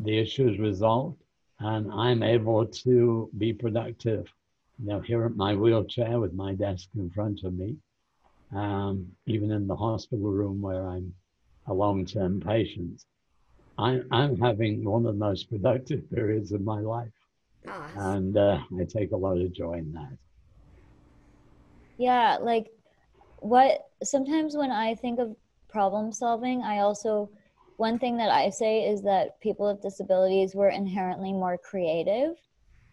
the 0.00 0.18
issues 0.18 0.58
resolved 0.58 1.22
and 1.60 1.92
I'm 1.92 2.22
able 2.22 2.64
to 2.66 3.30
be 3.36 3.52
productive. 3.52 4.32
Now 4.78 5.00
here 5.00 5.26
at 5.26 5.36
my 5.36 5.54
wheelchair 5.54 6.20
with 6.20 6.32
my 6.32 6.54
desk 6.54 6.88
in 6.96 7.10
front 7.10 7.44
of 7.44 7.52
me, 7.52 7.76
um, 8.54 9.06
even 9.26 9.50
in 9.50 9.66
the 9.66 9.76
hospital 9.76 10.30
room 10.30 10.62
where 10.62 10.86
I'm 10.86 11.12
a 11.66 11.74
long-term 11.74 12.40
patient, 12.40 13.04
I, 13.78 14.00
I'm 14.10 14.38
having 14.38 14.84
one 14.84 15.06
of 15.06 15.18
the 15.18 15.24
most 15.24 15.48
productive 15.48 16.10
periods 16.14 16.52
of 16.52 16.62
my 16.62 16.80
life. 16.80 17.12
Oh, 17.68 17.86
and 17.96 18.36
uh, 18.36 18.58
I 18.78 18.84
take 18.84 19.12
a 19.12 19.16
lot 19.16 19.38
of 19.38 19.52
joy 19.52 19.74
in 19.74 19.92
that 19.92 20.18
yeah 21.98 22.38
like 22.40 22.68
what 23.40 23.80
sometimes 24.02 24.56
when 24.56 24.70
i 24.70 24.94
think 24.94 25.18
of 25.18 25.36
problem 25.68 26.10
solving 26.12 26.62
i 26.62 26.78
also 26.78 27.28
one 27.76 27.98
thing 27.98 28.16
that 28.16 28.30
i 28.30 28.48
say 28.48 28.88
is 28.88 29.02
that 29.02 29.38
people 29.40 29.66
with 29.68 29.82
disabilities 29.82 30.54
were 30.54 30.70
inherently 30.70 31.32
more 31.32 31.58
creative 31.58 32.36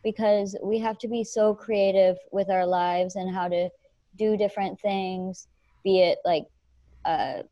because 0.04 0.58
we 0.63 0.77
have 0.77 0.98
to 0.98 1.08
be 1.08 1.24
so 1.24 1.54
creative 1.54 2.18
with 2.32 2.50
our 2.50 2.65
lives 2.65 3.15
and 3.15 3.34
how 3.34 3.48
to 3.48 3.70
do 4.18 4.36
different 4.36 4.80
things 4.82 5.48
be 5.84 6.01
it 6.01 6.18
like 6.25 6.46
uh, 7.06 7.44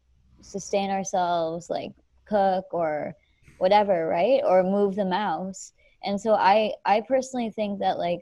sustain 0.41 0.89
ourselves 0.89 1.69
like 1.69 1.91
cook 2.27 2.65
or 2.71 3.13
whatever, 3.57 4.07
right? 4.07 4.41
Or 4.45 4.63
move 4.63 4.95
the 4.95 5.05
mouse. 5.05 5.73
And 6.03 6.19
so 6.19 6.33
I 6.33 6.73
I 6.85 7.01
personally 7.01 7.51
think 7.51 7.79
that 7.79 7.97
like 7.97 8.19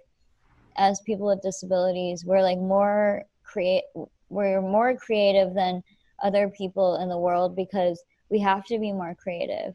as 0.78 1.02
people 1.06 1.28
with 1.28 1.42
disabilities, 1.42 2.26
we're 2.26 2.42
like 2.42 2.60
more 2.60 3.24
create 3.44 3.84
we're 4.30 4.62
more 4.62 4.96
creative 4.96 5.54
than 5.54 5.84
other 6.24 6.50
people 6.50 6.98
in 6.98 7.10
the 7.10 7.18
world 7.18 7.56
because 7.56 8.02
we 8.30 8.40
have 8.40 8.66
to 8.66 8.80
be 8.80 8.94
more 8.94 9.16
creative. 9.16 9.74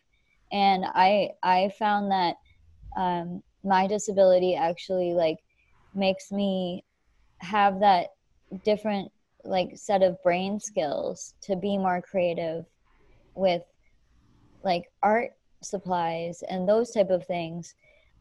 And 0.52 0.84
I 0.86 1.30
I 1.42 1.70
found 1.78 2.10
that 2.10 2.36
um, 2.96 3.42
my 3.64 3.86
disability 3.86 4.54
actually 4.54 5.12
like 5.12 5.38
makes 5.94 6.30
me 6.30 6.84
have 7.38 7.80
that 7.80 8.08
different 8.64 9.10
like 9.44 9.70
set 9.74 10.02
of 10.02 10.22
brain 10.22 10.58
skills 10.58 11.34
to 11.42 11.56
be 11.56 11.76
more 11.76 12.02
creative 12.02 12.64
with 13.34 13.62
like 14.62 14.84
art 15.02 15.32
supplies 15.68 16.42
and 16.48 16.68
those 16.68 16.90
type 16.90 17.10
of 17.10 17.26
things 17.26 17.74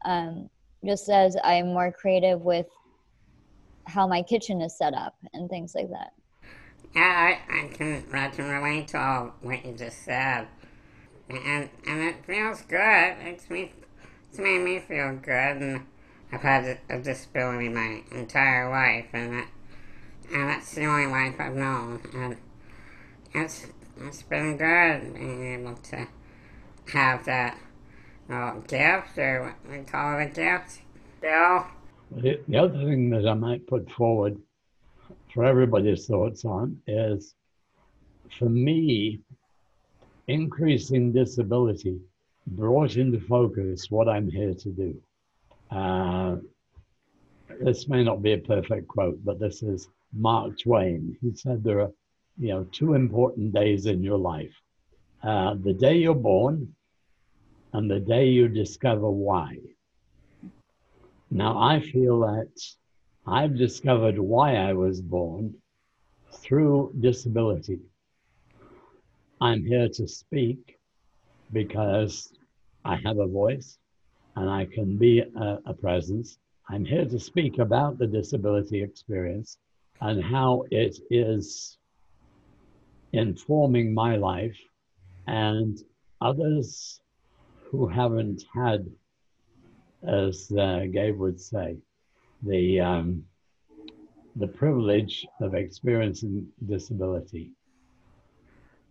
um, 0.04 0.48
just 0.84 1.08
as 1.08 1.36
i'm 1.44 1.68
more 1.68 1.90
creative 1.92 2.40
with 2.42 2.66
how 3.86 4.06
my 4.06 4.22
kitchen 4.22 4.60
is 4.60 4.76
set 4.76 4.94
up 4.94 5.14
and 5.32 5.48
things 5.48 5.74
like 5.74 5.88
that. 5.90 6.12
Yeah 6.94 7.38
i, 7.48 7.58
I 7.58 7.68
can 7.68 8.04
i 8.12 8.28
can 8.28 8.48
relate 8.48 8.88
to 8.88 8.98
all 8.98 9.34
what 9.42 9.64
you 9.64 9.72
just 9.72 10.04
said. 10.04 10.48
And 11.28 11.68
and 11.86 12.02
it 12.02 12.24
feels 12.24 12.62
good. 12.62 13.16
It's 13.20 13.50
me 13.50 13.72
it's 14.36 14.38
made 14.38 14.60
me 14.60 14.78
feel 14.78 15.16
good 15.16 15.56
and 15.62 15.86
i've 16.30 16.42
had 16.42 16.78
a, 16.90 16.98
disability 16.98 17.68
my 17.68 18.02
entire 18.12 18.68
life 18.68 19.06
and 19.14 19.46
and 20.32 20.48
that's 20.50 20.74
the 20.74 20.84
only 20.84 21.06
life 21.06 21.34
i've 21.38 21.54
known 21.54 22.00
and 22.14 22.36
it's 23.32 23.66
it's 24.02 24.22
been 24.22 24.58
good 24.58 25.14
being 25.14 25.54
able 25.54 25.74
to 25.76 26.06
have 26.92 27.24
that 27.26 27.58
uh, 28.30 28.54
gift, 28.66 29.18
or 29.18 29.54
what 29.66 29.78
we 29.78 29.84
call 29.84 30.18
it 30.18 30.24
a 30.24 30.28
gift, 30.28 30.80
Bill. 31.20 31.66
The, 32.10 32.40
the 32.48 32.56
other 32.56 32.78
thing 32.78 33.10
that 33.10 33.26
I 33.26 33.34
might 33.34 33.66
put 33.66 33.90
forward 33.90 34.38
for 35.32 35.44
everybody's 35.44 36.06
thoughts 36.06 36.44
on 36.44 36.80
is 36.86 37.34
for 38.38 38.48
me, 38.48 39.20
increasing 40.28 41.12
disability 41.12 42.00
brought 42.48 42.96
into 42.96 43.20
focus 43.20 43.90
what 43.90 44.08
I'm 44.08 44.30
here 44.30 44.54
to 44.54 44.68
do. 44.70 45.02
Uh, 45.70 46.36
this 47.60 47.88
may 47.88 48.04
not 48.04 48.22
be 48.22 48.32
a 48.32 48.38
perfect 48.38 48.88
quote, 48.88 49.18
but 49.24 49.38
this 49.38 49.62
is 49.62 49.88
Mark 50.12 50.58
Twain. 50.58 51.16
He 51.20 51.34
said 51.34 51.62
there 51.62 51.80
are, 51.80 51.92
you 52.38 52.48
know, 52.48 52.64
two 52.72 52.94
important 52.94 53.52
days 53.52 53.86
in 53.86 54.02
your 54.02 54.18
life: 54.18 54.54
uh, 55.22 55.54
the 55.62 55.72
day 55.72 55.96
you're 55.96 56.14
born 56.14 56.74
and 57.72 57.90
the 57.90 58.00
day 58.00 58.28
you 58.28 58.48
discover 58.48 59.10
why. 59.10 59.58
Now, 61.30 61.58
I 61.58 61.80
feel 61.80 62.20
that 62.20 62.52
I've 63.26 63.56
discovered 63.56 64.18
why 64.18 64.54
I 64.56 64.72
was 64.72 65.00
born 65.00 65.54
through 66.32 66.94
disability. 67.00 67.80
I'm 69.40 69.64
here 69.64 69.88
to 69.88 70.06
speak 70.06 70.78
because 71.52 72.32
I 72.84 72.96
have 73.04 73.18
a 73.18 73.26
voice 73.26 73.78
and 74.36 74.48
I 74.48 74.66
can 74.66 74.96
be 74.96 75.20
a, 75.20 75.58
a, 75.66 75.74
presence. 75.74 76.38
I'm 76.68 76.84
here 76.84 77.04
to 77.04 77.18
speak 77.18 77.58
about 77.58 77.98
the 77.98 78.06
disability 78.06 78.82
experience 78.82 79.58
and 80.00 80.22
how 80.22 80.64
it 80.70 80.98
is 81.10 81.78
informing 83.12 83.92
my 83.92 84.16
life 84.16 84.58
and 85.26 85.78
others 86.20 87.00
who 87.70 87.86
haven't 87.88 88.44
had, 88.54 88.86
as 90.06 90.50
uh, 90.58 90.84
Gabe 90.92 91.18
would 91.18 91.40
say, 91.40 91.76
the 92.42 92.80
um, 92.80 93.24
the 94.36 94.46
privilege 94.46 95.26
of 95.40 95.54
experiencing 95.54 96.46
disability 96.66 97.52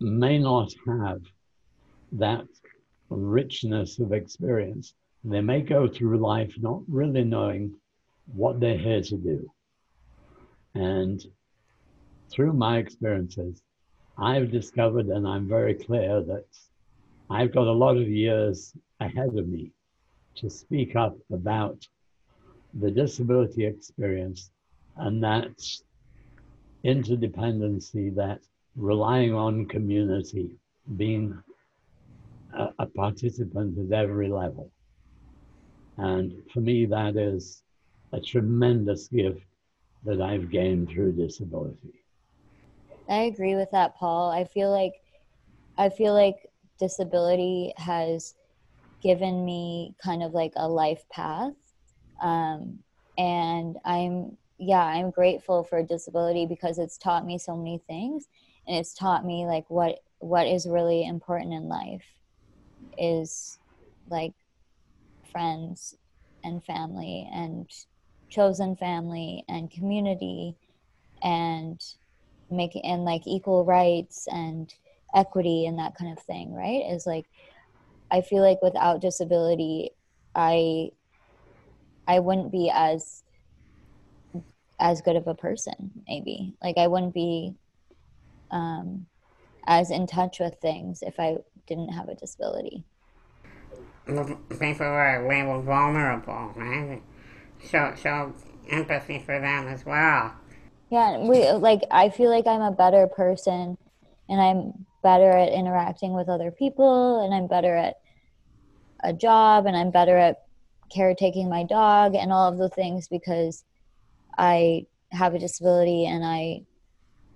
may 0.00 0.38
not 0.38 0.74
have 0.86 1.22
that 2.12 2.46
richness 3.08 3.98
of 3.98 4.12
experience. 4.12 4.94
They 5.24 5.40
may 5.40 5.60
go 5.60 5.88
through 5.88 6.18
life 6.18 6.52
not 6.58 6.82
really 6.88 7.24
knowing 7.24 7.74
what 8.26 8.60
they're 8.60 8.78
here 8.78 9.02
to 9.02 9.16
do. 9.16 9.50
And 10.74 11.24
through 12.30 12.52
my 12.52 12.78
experiences, 12.78 13.62
I've 14.18 14.50
discovered, 14.50 15.06
and 15.06 15.26
I'm 15.26 15.48
very 15.48 15.74
clear 15.74 16.22
that 16.22 16.46
I've 17.28 17.52
got 17.52 17.66
a 17.66 17.72
lot 17.72 17.96
of 17.96 18.08
years 18.08 18.72
ahead 19.00 19.36
of 19.36 19.48
me 19.48 19.72
to 20.36 20.48
speak 20.48 20.94
up 20.94 21.16
about 21.32 21.86
the 22.74 22.90
disability 22.90 23.64
experience 23.64 24.50
and 24.96 25.22
that 25.24 25.50
interdependency, 26.84 28.14
that 28.14 28.40
relying 28.76 29.34
on 29.34 29.66
community, 29.66 30.50
being 30.96 31.36
a, 32.56 32.68
a 32.78 32.86
participant 32.86 33.76
at 33.78 33.98
every 33.98 34.28
level. 34.28 34.70
And 35.96 36.42
for 36.52 36.60
me, 36.60 36.86
that 36.86 37.16
is 37.16 37.62
a 38.12 38.20
tremendous 38.20 39.08
gift 39.08 39.40
that 40.04 40.20
I've 40.20 40.50
gained 40.50 40.90
through 40.90 41.12
disability. 41.12 42.04
I 43.08 43.22
agree 43.22 43.56
with 43.56 43.70
that, 43.72 43.96
Paul. 43.96 44.30
I 44.30 44.44
feel 44.44 44.70
like 44.70 44.94
I 45.78 45.88
feel 45.88 46.14
like 46.14 46.36
disability 46.78 47.72
has 47.76 48.34
given 49.02 49.44
me 49.44 49.94
kind 50.02 50.22
of 50.22 50.32
like 50.32 50.52
a 50.56 50.68
life 50.68 51.04
path. 51.10 51.54
Um, 52.20 52.80
and 53.18 53.76
I'm, 53.84 54.36
yeah, 54.58 54.82
I'm 54.82 55.10
grateful 55.10 55.64
for 55.64 55.82
disability 55.82 56.46
because 56.46 56.78
it's 56.78 56.98
taught 56.98 57.26
me 57.26 57.38
so 57.38 57.56
many 57.56 57.80
things 57.86 58.26
and 58.66 58.76
it's 58.76 58.94
taught 58.94 59.24
me 59.24 59.46
like 59.46 59.64
what, 59.68 60.00
what 60.18 60.46
is 60.46 60.66
really 60.66 61.06
important 61.06 61.52
in 61.52 61.68
life 61.68 62.04
is 62.98 63.58
like 64.08 64.32
friends 65.30 65.94
and 66.44 66.64
family 66.64 67.28
and 67.32 67.68
chosen 68.28 68.76
family 68.76 69.44
and 69.48 69.70
community 69.70 70.56
and 71.22 71.80
making 72.50 72.84
and 72.84 73.04
like 73.04 73.22
equal 73.26 73.64
rights 73.64 74.26
and 74.30 74.72
equity 75.16 75.66
and 75.66 75.78
that 75.80 75.96
kind 75.96 76.16
of 76.16 76.22
thing 76.22 76.54
right? 76.54 76.84
Is 76.88 77.06
like 77.06 77.26
i 78.10 78.20
feel 78.20 78.42
like 78.42 78.62
without 78.62 79.00
disability 79.00 79.90
i 80.34 80.90
i 82.06 82.18
wouldn't 82.18 82.52
be 82.52 82.70
as 82.72 83.24
as 84.78 85.00
good 85.00 85.16
of 85.16 85.26
a 85.26 85.34
person 85.34 85.90
maybe. 86.06 86.54
Like 86.62 86.78
i 86.78 86.86
wouldn't 86.86 87.14
be 87.14 87.54
um 88.50 89.06
as 89.66 89.90
in 89.90 90.06
touch 90.06 90.38
with 90.38 90.54
things 90.62 91.02
if 91.02 91.18
i 91.18 91.36
didn't 91.66 91.88
have 91.88 92.08
a 92.08 92.14
disability. 92.14 92.84
People 94.06 94.86
are 94.86 95.26
labeled 95.28 95.64
vulnerable 95.64 96.52
right? 96.54 97.02
Show 97.68 97.94
so 97.96 98.34
empathy 98.70 99.18
for 99.18 99.40
them 99.40 99.66
as 99.66 99.84
well. 99.84 100.32
Yeah 100.90 101.18
we 101.18 101.50
like 101.52 101.82
i 101.90 102.10
feel 102.10 102.30
like 102.30 102.46
i'm 102.46 102.60
a 102.60 102.70
better 102.70 103.08
person 103.08 103.76
and 104.28 104.40
i'm 104.40 104.86
better 105.06 105.30
at 105.30 105.52
interacting 105.52 106.14
with 106.14 106.28
other 106.28 106.50
people 106.50 107.24
and 107.24 107.32
I'm 107.32 107.46
better 107.46 107.76
at 107.76 107.94
a 109.04 109.12
job 109.12 109.64
and 109.66 109.76
I'm 109.76 109.92
better 109.92 110.16
at 110.18 110.38
caretaking 110.92 111.48
my 111.48 111.62
dog 111.62 112.16
and 112.16 112.32
all 112.32 112.48
of 112.50 112.58
the 112.58 112.68
things 112.68 113.06
because 113.06 113.62
I 114.36 114.86
have 115.12 115.32
a 115.32 115.38
disability 115.38 116.06
and 116.06 116.24
I 116.24 116.62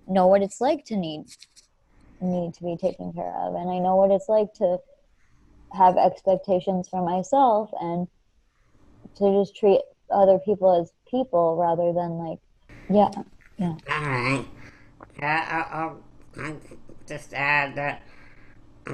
know 0.05 0.27
what 0.27 0.41
it's 0.41 0.59
like 0.59 0.83
to 0.87 0.97
need 0.97 1.27
need 2.19 2.53
to 2.55 2.63
be 2.65 2.75
taken 2.75 3.13
care 3.13 3.33
of 3.39 3.55
and 3.55 3.71
I 3.71 3.79
know 3.79 3.95
what 3.95 4.11
it's 4.11 4.27
like 4.27 4.51
to 4.55 4.77
have 5.71 5.95
expectations 5.95 6.89
for 6.89 7.01
myself 7.01 7.69
and 7.79 8.05
to 9.15 9.39
just 9.39 9.55
treat 9.55 9.79
other 10.11 10.39
people 10.39 10.81
as 10.81 10.91
people 11.09 11.55
rather 11.55 11.93
than 11.93 12.19
like 12.19 12.39
yeah 12.89 13.23
yeah. 13.57 13.77
All 13.89 14.09
right. 14.09 14.45
Yeah 15.21 15.67
I'll, 15.71 15.79
I'll, 15.79 16.01
just 17.11 17.33
add 17.33 17.75
that 17.75 18.01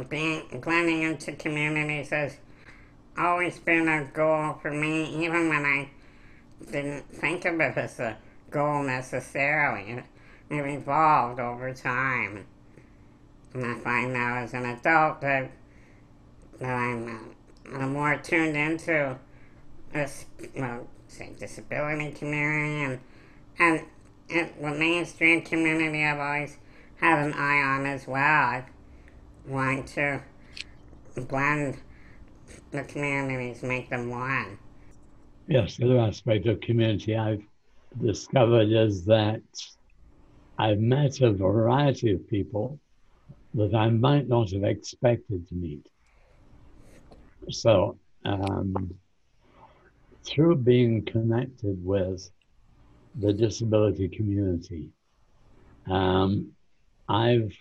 being 0.10 0.60
blending 0.64 1.04
into 1.04 1.34
communities 1.34 2.10
has 2.10 2.38
always 3.16 3.60
been 3.60 3.88
a 3.88 4.06
goal 4.06 4.54
for 4.60 4.72
me, 4.72 5.24
even 5.24 5.50
when 5.50 5.64
I 5.64 5.90
didn't 6.72 7.04
think 7.14 7.46
of 7.46 7.60
it 7.60 7.78
as 7.78 8.00
a 8.00 8.18
goal 8.50 8.82
necessarily. 8.84 9.92
It, 9.92 10.04
evolved 10.50 11.40
over 11.40 11.74
time. 11.74 12.46
And 13.54 13.66
I 13.66 13.80
find 13.82 14.14
now 14.14 14.38
as 14.38 14.54
an 14.54 14.66
adult 14.66 15.22
that, 15.22 15.52
that 16.60 16.74
I'm, 16.74 17.36
uh, 17.70 17.78
I'm 17.78 17.94
more 17.94 18.16
tuned 18.18 18.56
into 18.56 19.18
this, 19.94 20.26
well, 20.56 20.88
say, 21.08 21.34
disability 21.38 22.12
community 22.12 22.84
and, 22.84 23.00
and, 23.60 23.86
and 24.30 24.50
the 24.60 24.80
mainstream 24.80 25.42
community 25.42 26.04
I've 26.04 26.20
always 26.20 26.58
have 26.98 27.26
an 27.26 27.34
eye 27.34 27.62
on 27.62 27.86
as 27.86 28.08
well. 28.08 28.18
I 28.22 28.66
want 29.48 29.88
to 29.90 30.22
blend 31.16 31.78
the 32.72 32.84
communities, 32.84 33.64
make 33.64 33.90
them 33.90 34.10
one. 34.10 34.58
Yes, 35.48 35.78
the 35.78 35.86
other 35.86 36.00
aspect 36.00 36.46
of 36.48 36.60
community 36.60 37.16
I've 37.16 37.44
discovered 38.02 38.70
is 38.70 39.06
that 39.06 39.42
I've 40.58 40.80
met 40.80 41.22
a 41.22 41.32
variety 41.32 42.14
of 42.14 42.28
people 42.28 42.80
that 43.54 43.74
I 43.74 43.90
might 43.90 44.28
not 44.28 44.52
have 44.52 44.64
expected 44.64 45.48
to 45.48 45.56
meet. 45.56 45.88
So, 47.50 47.98
um, 48.26 48.94
through 50.26 50.58
being 50.58 51.06
connected 51.06 51.84
with 51.86 52.30
the 53.16 53.32
disability 53.32 54.10
community, 54.10 54.90
um, 55.90 56.52
I've 57.10 57.54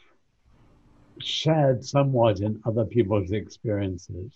shared 1.19 1.85
somewhat 1.85 2.41
in 2.41 2.61
other 2.65 2.85
people's 2.85 3.33
experiences 3.33 4.33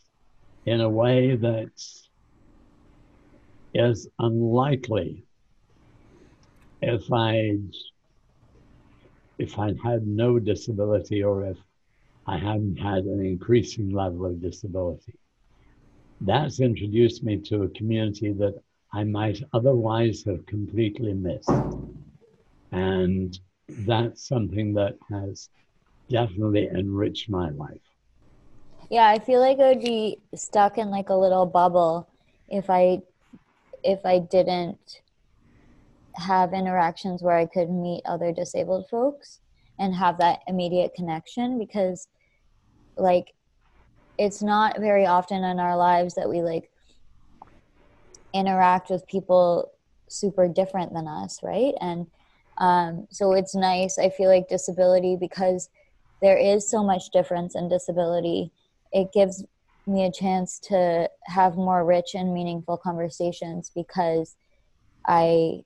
in 0.67 0.81
a 0.81 0.89
way 0.89 1.37
that 1.37 1.71
is 3.75 4.09
unlikely 4.19 5.25
if 6.83 7.13
I'd 7.13 7.73
if 9.39 9.59
I'd 9.59 9.79
had 9.83 10.07
no 10.07 10.39
disability 10.39 11.23
or 11.23 11.47
if 11.47 11.57
I 12.27 12.37
hadn't 12.37 12.77
had 12.77 13.05
an 13.05 13.25
increasing 13.25 13.91
level 13.91 14.27
of 14.27 14.43
disability. 14.43 15.15
That's 16.21 16.61
introduced 16.61 17.25
me 17.25 17.39
to 17.39 17.63
a 17.63 17.69
community 17.71 18.33
that 18.33 18.63
I 18.93 19.05
might 19.05 19.43
otherwise 19.55 20.25
have 20.25 20.45
completely 20.45 21.15
missed. 21.15 21.51
And 22.71 23.39
that's 23.79 24.27
something 24.27 24.75
that 24.75 24.97
has 25.11 25.49
definitely 26.09 26.69
enriched 26.69 27.31
my 27.31 27.51
life. 27.51 27.81
Yeah, 28.91 29.09
I 29.09 29.19
feel 29.19 29.41
like 29.41 29.59
I 29.59 29.69
would 29.69 29.83
be 29.83 30.19
stuck 30.35 30.79
in 30.79 30.91
like 30.91 31.09
a 31.11 31.15
little 31.15 31.47
bubble 31.47 32.09
if 32.49 32.69
I 32.69 33.01
if 33.85 34.05
I 34.05 34.19
didn't 34.19 35.01
have 36.17 36.53
interactions 36.53 37.23
where 37.23 37.37
I 37.37 37.47
could 37.47 37.71
meet 37.71 38.03
other 38.05 38.33
disabled 38.33 38.89
folks 38.91 39.41
and 39.79 39.95
have 39.95 40.19
that 40.19 40.41
immediate 40.47 40.93
connection 40.95 41.59
because 41.59 42.09
like 42.97 43.33
it's 44.19 44.43
not 44.43 44.81
very 44.81 45.07
often 45.07 45.45
in 45.45 45.59
our 45.59 45.77
lives 45.77 46.15
that 46.17 46.29
we 46.29 46.43
like 46.43 46.71
interact 48.35 48.91
with 48.91 49.07
people 49.07 49.71
super 50.09 50.49
different 50.49 50.93
than 50.93 51.07
us, 51.07 51.41
right? 51.43 51.75
And 51.81 52.07
um, 52.61 53.07
so 53.11 53.33
it's 53.33 53.55
nice. 53.55 53.99
I 53.99 54.11
feel 54.11 54.29
like 54.29 54.49
disability 54.49 55.17
because 55.19 55.71
there 56.21 56.37
is 56.37 56.71
so 56.71 56.85
much 56.85 57.11
difference 57.11 57.55
in 57.55 57.69
disability. 57.69 58.53
It 58.93 59.13
gives 59.13 59.43
me 59.87 60.05
a 60.05 60.13
chance 60.13 60.59
to 60.59 61.09
have 61.25 61.57
more 61.57 61.85
rich 61.85 62.15
and 62.15 62.35
meaningful 62.35 62.77
conversations 62.77 63.73
because 63.75 64.37
I 65.07 65.63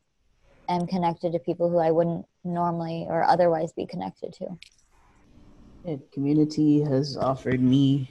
am 0.68 0.86
connected 0.86 1.32
to 1.32 1.40
people 1.40 1.68
who 1.68 1.78
I 1.78 1.90
wouldn't 1.90 2.26
normally 2.44 3.06
or 3.08 3.24
otherwise 3.24 3.72
be 3.72 3.86
connected 3.86 4.32
to. 4.34 4.46
Yeah, 5.84 5.96
community 6.12 6.80
has 6.80 7.16
offered 7.16 7.60
me 7.60 8.08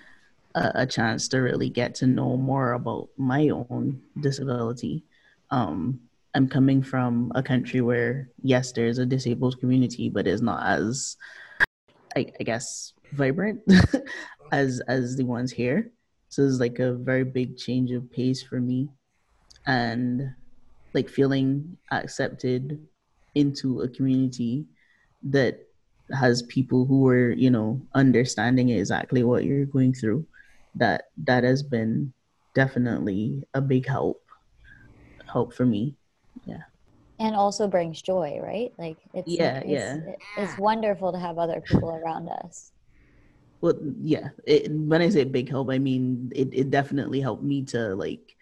a, 0.56 0.84
chance 0.84 1.28
to 1.28 1.38
really 1.38 1.70
get 1.70 1.94
to 1.96 2.06
know 2.06 2.36
more 2.36 2.72
about 2.72 3.08
my 3.16 3.48
own 3.48 4.02
disability. 4.20 5.04
Um, 5.50 6.00
I'm 6.36 6.48
coming 6.48 6.82
from 6.82 7.32
a 7.34 7.42
country 7.42 7.80
where, 7.80 8.28
yes, 8.42 8.70
there's 8.72 8.98
a 8.98 9.06
disabled 9.06 9.58
community, 9.58 10.10
but 10.10 10.26
it's 10.26 10.42
not 10.42 10.66
as, 10.66 11.16
I, 12.14 12.30
I 12.38 12.42
guess, 12.42 12.92
vibrant 13.12 13.62
as 14.52 14.82
as 14.86 15.16
the 15.16 15.24
ones 15.24 15.50
here. 15.50 15.90
So 16.28 16.42
it's 16.42 16.60
like 16.60 16.78
a 16.78 16.92
very 16.92 17.24
big 17.24 17.56
change 17.56 17.90
of 17.90 18.12
pace 18.12 18.42
for 18.42 18.60
me, 18.60 18.90
and 19.66 20.34
like 20.92 21.08
feeling 21.08 21.78
accepted 21.90 22.84
into 23.34 23.80
a 23.80 23.88
community 23.88 24.66
that 25.22 25.60
has 26.12 26.42
people 26.42 26.84
who 26.84 27.08
are 27.08 27.30
you 27.30 27.50
know 27.50 27.80
understanding 27.94 28.68
exactly 28.68 29.24
what 29.24 29.44
you're 29.44 29.64
going 29.64 29.94
through 29.94 30.26
that 30.74 31.08
that 31.16 31.44
has 31.44 31.62
been 31.62 32.12
definitely 32.54 33.42
a 33.54 33.60
big 33.60 33.88
help 33.88 34.22
help 35.26 35.52
for 35.52 35.64
me 35.64 35.96
yeah 36.44 36.62
and 37.18 37.34
also 37.34 37.66
brings 37.66 38.02
joy 38.02 38.38
right 38.42 38.72
like 38.78 38.98
it's 39.14 39.28
yeah 39.28 39.58
it's, 39.58 39.68
yeah 39.70 39.96
it's 40.36 40.58
wonderful 40.58 41.12
to 41.12 41.18
have 41.18 41.38
other 41.38 41.62
people 41.62 41.90
around 41.90 42.28
us 42.28 42.72
well 43.60 43.74
yeah 44.00 44.28
it, 44.44 44.70
when 44.70 45.00
i 45.00 45.08
say 45.08 45.24
big 45.24 45.48
help 45.48 45.70
i 45.70 45.78
mean 45.78 46.30
it, 46.34 46.48
it 46.52 46.70
definitely 46.70 47.20
helped 47.20 47.42
me 47.42 47.62
to 47.62 47.94
like 47.94 48.36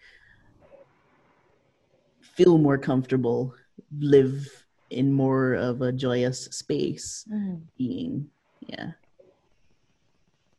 feel 2.35 2.57
more 2.57 2.77
comfortable, 2.77 3.55
live 3.97 4.65
in 4.89 5.11
more 5.11 5.53
of 5.53 5.81
a 5.81 5.91
joyous 5.91 6.45
space, 6.45 7.25
mm. 7.31 7.61
being, 7.77 8.27
yeah. 8.59 8.91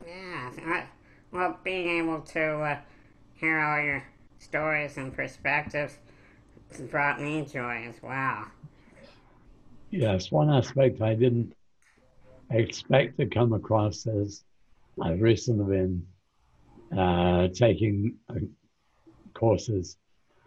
Yeah, 0.05 0.85
well, 1.31 1.59
being 1.63 1.99
able 1.99 2.21
to 2.21 2.41
uh, 2.41 2.79
hear 3.33 3.59
all 3.59 3.81
your 3.81 4.03
stories 4.39 4.97
and 4.97 5.13
perspectives 5.13 5.97
brought 6.89 7.21
me 7.21 7.45
joy 7.45 7.85
as 7.87 7.95
well. 8.01 8.45
Yes, 9.89 10.31
one 10.31 10.49
aspect 10.49 11.01
I 11.01 11.13
didn't 11.13 11.53
expect 12.51 13.17
to 13.17 13.25
come 13.25 13.53
across 13.53 14.05
is 14.05 14.43
I've 15.01 15.21
recently 15.21 15.77
been 15.77 16.07
uh, 16.97 17.47
taking 17.49 18.15
uh, 18.29 18.35
courses 19.33 19.97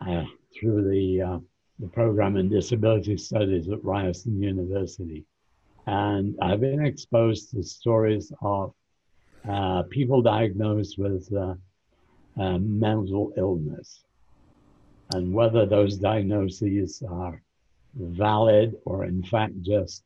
uh, 0.06 0.24
through 0.54 0.90
the, 0.90 1.22
uh, 1.22 1.38
the 1.78 1.88
program 1.88 2.37
in 2.37 2.48
disability 2.48 3.16
studies 3.16 3.68
at 3.68 3.85
Ryerson 3.85 4.42
University. 4.42 5.24
And 5.87 6.37
I've 6.42 6.61
been 6.61 6.85
exposed 6.85 7.50
to 7.50 7.62
stories 7.62 8.33
of 8.42 8.74
uh, 9.48 9.85
people 9.85 10.22
diagnosed 10.22 10.98
with 10.98 11.30
mental 12.37 13.33
illness 13.37 14.04
and 15.11 15.33
whether 15.33 15.66
those 15.66 15.96
diagnoses 15.96 17.03
are 17.09 17.42
valid 17.94 18.77
or, 18.85 19.05
in 19.05 19.23
fact, 19.23 19.61
just 19.62 20.05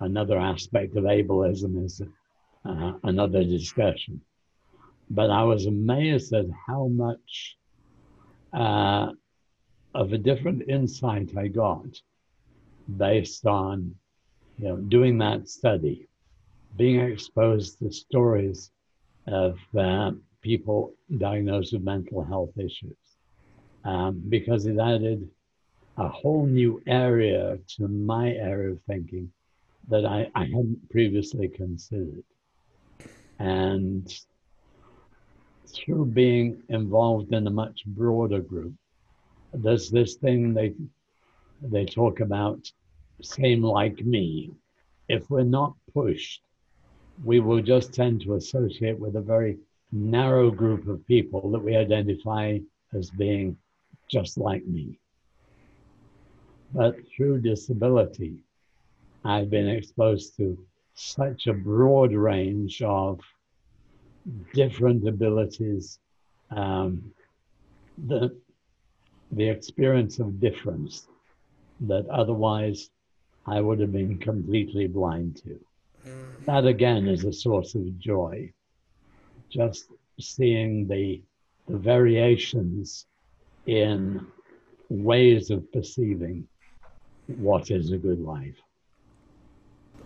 another 0.00 0.38
aspect 0.38 0.96
of 0.96 1.04
ableism 1.04 1.84
is 1.84 2.00
uh, 2.64 2.92
another 3.02 3.44
discussion. 3.44 4.20
But 5.10 5.30
I 5.30 5.42
was 5.42 5.66
amazed 5.66 6.32
at 6.32 6.46
how 6.66 6.88
much 6.88 7.56
uh, 8.52 9.12
of 9.94 10.12
a 10.12 10.18
different 10.18 10.68
insight 10.68 11.36
I 11.36 11.48
got 11.48 11.86
based 12.96 13.46
on 13.46 13.94
you 14.58 14.68
know 14.68 14.76
doing 14.76 15.18
that 15.18 15.48
study, 15.48 16.06
being 16.76 17.00
exposed 17.00 17.78
to 17.78 17.90
stories 17.90 18.70
of 19.26 19.58
uh, 19.76 20.12
people 20.42 20.94
diagnosed 21.18 21.72
with 21.72 21.82
mental 21.82 22.22
health 22.22 22.56
issues, 22.56 22.96
um, 23.84 24.22
because 24.28 24.66
it 24.66 24.78
added 24.78 25.28
a 25.96 26.08
whole 26.08 26.46
new 26.46 26.82
area 26.86 27.58
to 27.76 27.88
my 27.88 28.30
area 28.32 28.72
of 28.72 28.80
thinking 28.82 29.30
that 29.88 30.04
I, 30.04 30.30
I 30.34 30.44
hadn't 30.44 30.90
previously 30.90 31.48
considered. 31.48 32.24
And 33.38 34.12
through 35.66 36.06
being 36.06 36.62
involved 36.68 37.32
in 37.32 37.46
a 37.46 37.50
much 37.50 37.84
broader 37.86 38.40
group, 38.40 38.74
there's 39.52 39.90
this 39.90 40.14
thing 40.14 40.54
they 40.54 40.74
they 41.62 41.84
talk 41.84 42.20
about 42.20 42.58
same 43.22 43.62
like 43.62 44.04
me 44.04 44.50
if 45.08 45.30
we're 45.30 45.44
not 45.44 45.74
pushed 45.94 46.42
we 47.22 47.40
will 47.40 47.62
just 47.62 47.94
tend 47.94 48.20
to 48.22 48.34
associate 48.34 48.98
with 48.98 49.16
a 49.16 49.20
very 49.20 49.56
narrow 49.92 50.50
group 50.50 50.88
of 50.88 51.06
people 51.06 51.50
that 51.52 51.62
we 51.62 51.76
identify 51.76 52.58
as 52.92 53.10
being 53.10 53.56
just 54.10 54.38
like 54.38 54.64
me 54.66 54.98
but 56.72 56.96
through 57.14 57.40
disability 57.40 58.36
i've 59.24 59.50
been 59.50 59.68
exposed 59.68 60.36
to 60.36 60.58
such 60.94 61.46
a 61.46 61.52
broad 61.52 62.12
range 62.12 62.82
of 62.82 63.20
different 64.52 65.06
abilities 65.06 65.98
um, 66.50 67.02
that 68.06 68.34
the 69.32 69.48
experience 69.48 70.18
of 70.18 70.40
difference 70.40 71.08
that 71.80 72.06
otherwise 72.08 72.90
I 73.46 73.60
would 73.60 73.80
have 73.80 73.92
been 73.92 74.18
completely 74.18 74.86
blind 74.86 75.42
to. 75.44 75.60
That 76.46 76.66
again 76.66 77.08
is 77.08 77.24
a 77.24 77.32
source 77.32 77.74
of 77.74 77.98
joy. 77.98 78.52
Just 79.50 79.88
seeing 80.20 80.86
the, 80.86 81.22
the 81.68 81.76
variations 81.76 83.06
in 83.66 84.26
ways 84.88 85.50
of 85.50 85.70
perceiving 85.72 86.46
what 87.26 87.70
is 87.70 87.92
a 87.92 87.98
good 87.98 88.20
life. 88.20 88.56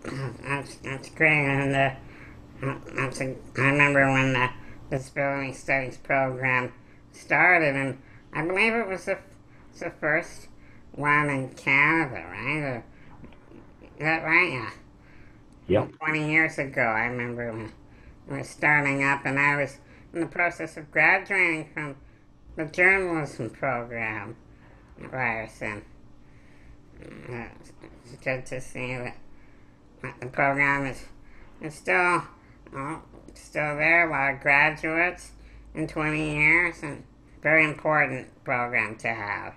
That's, 0.03 0.75
that's 0.77 1.09
great. 1.09 1.45
And 1.45 1.75
uh, 1.75 2.75
that's 2.95 3.21
a, 3.21 3.35
I 3.57 3.61
remember 3.61 4.11
when 4.11 4.33
the 4.33 4.49
disability 4.89 5.53
studies 5.53 5.97
program 5.97 6.73
started, 7.11 7.75
and 7.75 7.97
I 8.33 8.45
believe 8.45 8.73
it 8.73 8.87
was 8.87 9.05
the, 9.05 9.17
the 9.79 9.91
first 9.99 10.47
one 10.93 11.29
in 11.29 11.49
Canada, 11.49 12.25
right? 12.29 12.59
Or, 12.59 12.83
is 13.81 13.99
that 13.99 14.23
right? 14.23 14.51
Yeah. 14.51 14.71
Yep. 15.67 15.99
20 15.99 16.31
years 16.31 16.57
ago, 16.57 16.81
I 16.81 17.05
remember 17.05 17.51
when 17.51 17.65
it 18.29 18.39
was 18.39 18.49
starting 18.49 19.03
up, 19.03 19.25
and 19.25 19.37
I 19.37 19.57
was 19.57 19.77
in 20.13 20.21
the 20.21 20.25
process 20.25 20.77
of 20.77 20.89
graduating 20.89 21.69
from 21.73 21.95
the 22.55 22.65
journalism 22.65 23.49
program 23.49 24.35
Ryerson. 24.99 25.83
Uh, 27.01 27.45
it's 28.03 28.23
good 28.23 28.45
to 28.47 28.59
see 28.59 28.95
that 28.97 29.15
the 30.19 30.27
program 30.27 30.85
is, 30.85 31.03
is 31.61 31.75
still 31.75 32.23
well, 32.73 33.03
still 33.33 33.77
there. 33.77 34.07
A 34.07 34.11
lot 34.11 34.33
of 34.35 34.41
graduates 34.41 35.31
in 35.73 35.87
20 35.87 36.35
years, 36.35 36.83
and 36.83 37.03
very 37.41 37.63
important 37.63 38.27
program 38.43 38.95
to 38.97 39.07
have. 39.07 39.53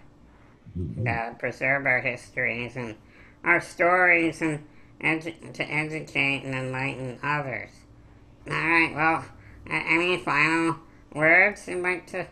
Mhm. 0.78 1.06
Uh, 1.06 1.34
preserve 1.34 1.84
our 1.84 2.00
histories 2.00 2.76
and 2.76 2.96
our 3.44 3.60
stories 3.60 4.40
and 4.40 4.64
edu- 5.02 5.52
to 5.52 5.64
educate 5.64 6.44
and 6.44 6.54
enlighten 6.54 7.18
others. 7.22 7.70
All 8.48 8.54
right. 8.54 8.92
Well, 8.94 9.24
any 9.68 10.16
final 10.18 10.76
words 11.14 11.68
you'd 11.68 11.82
like 11.82 12.06
to, 12.08 12.26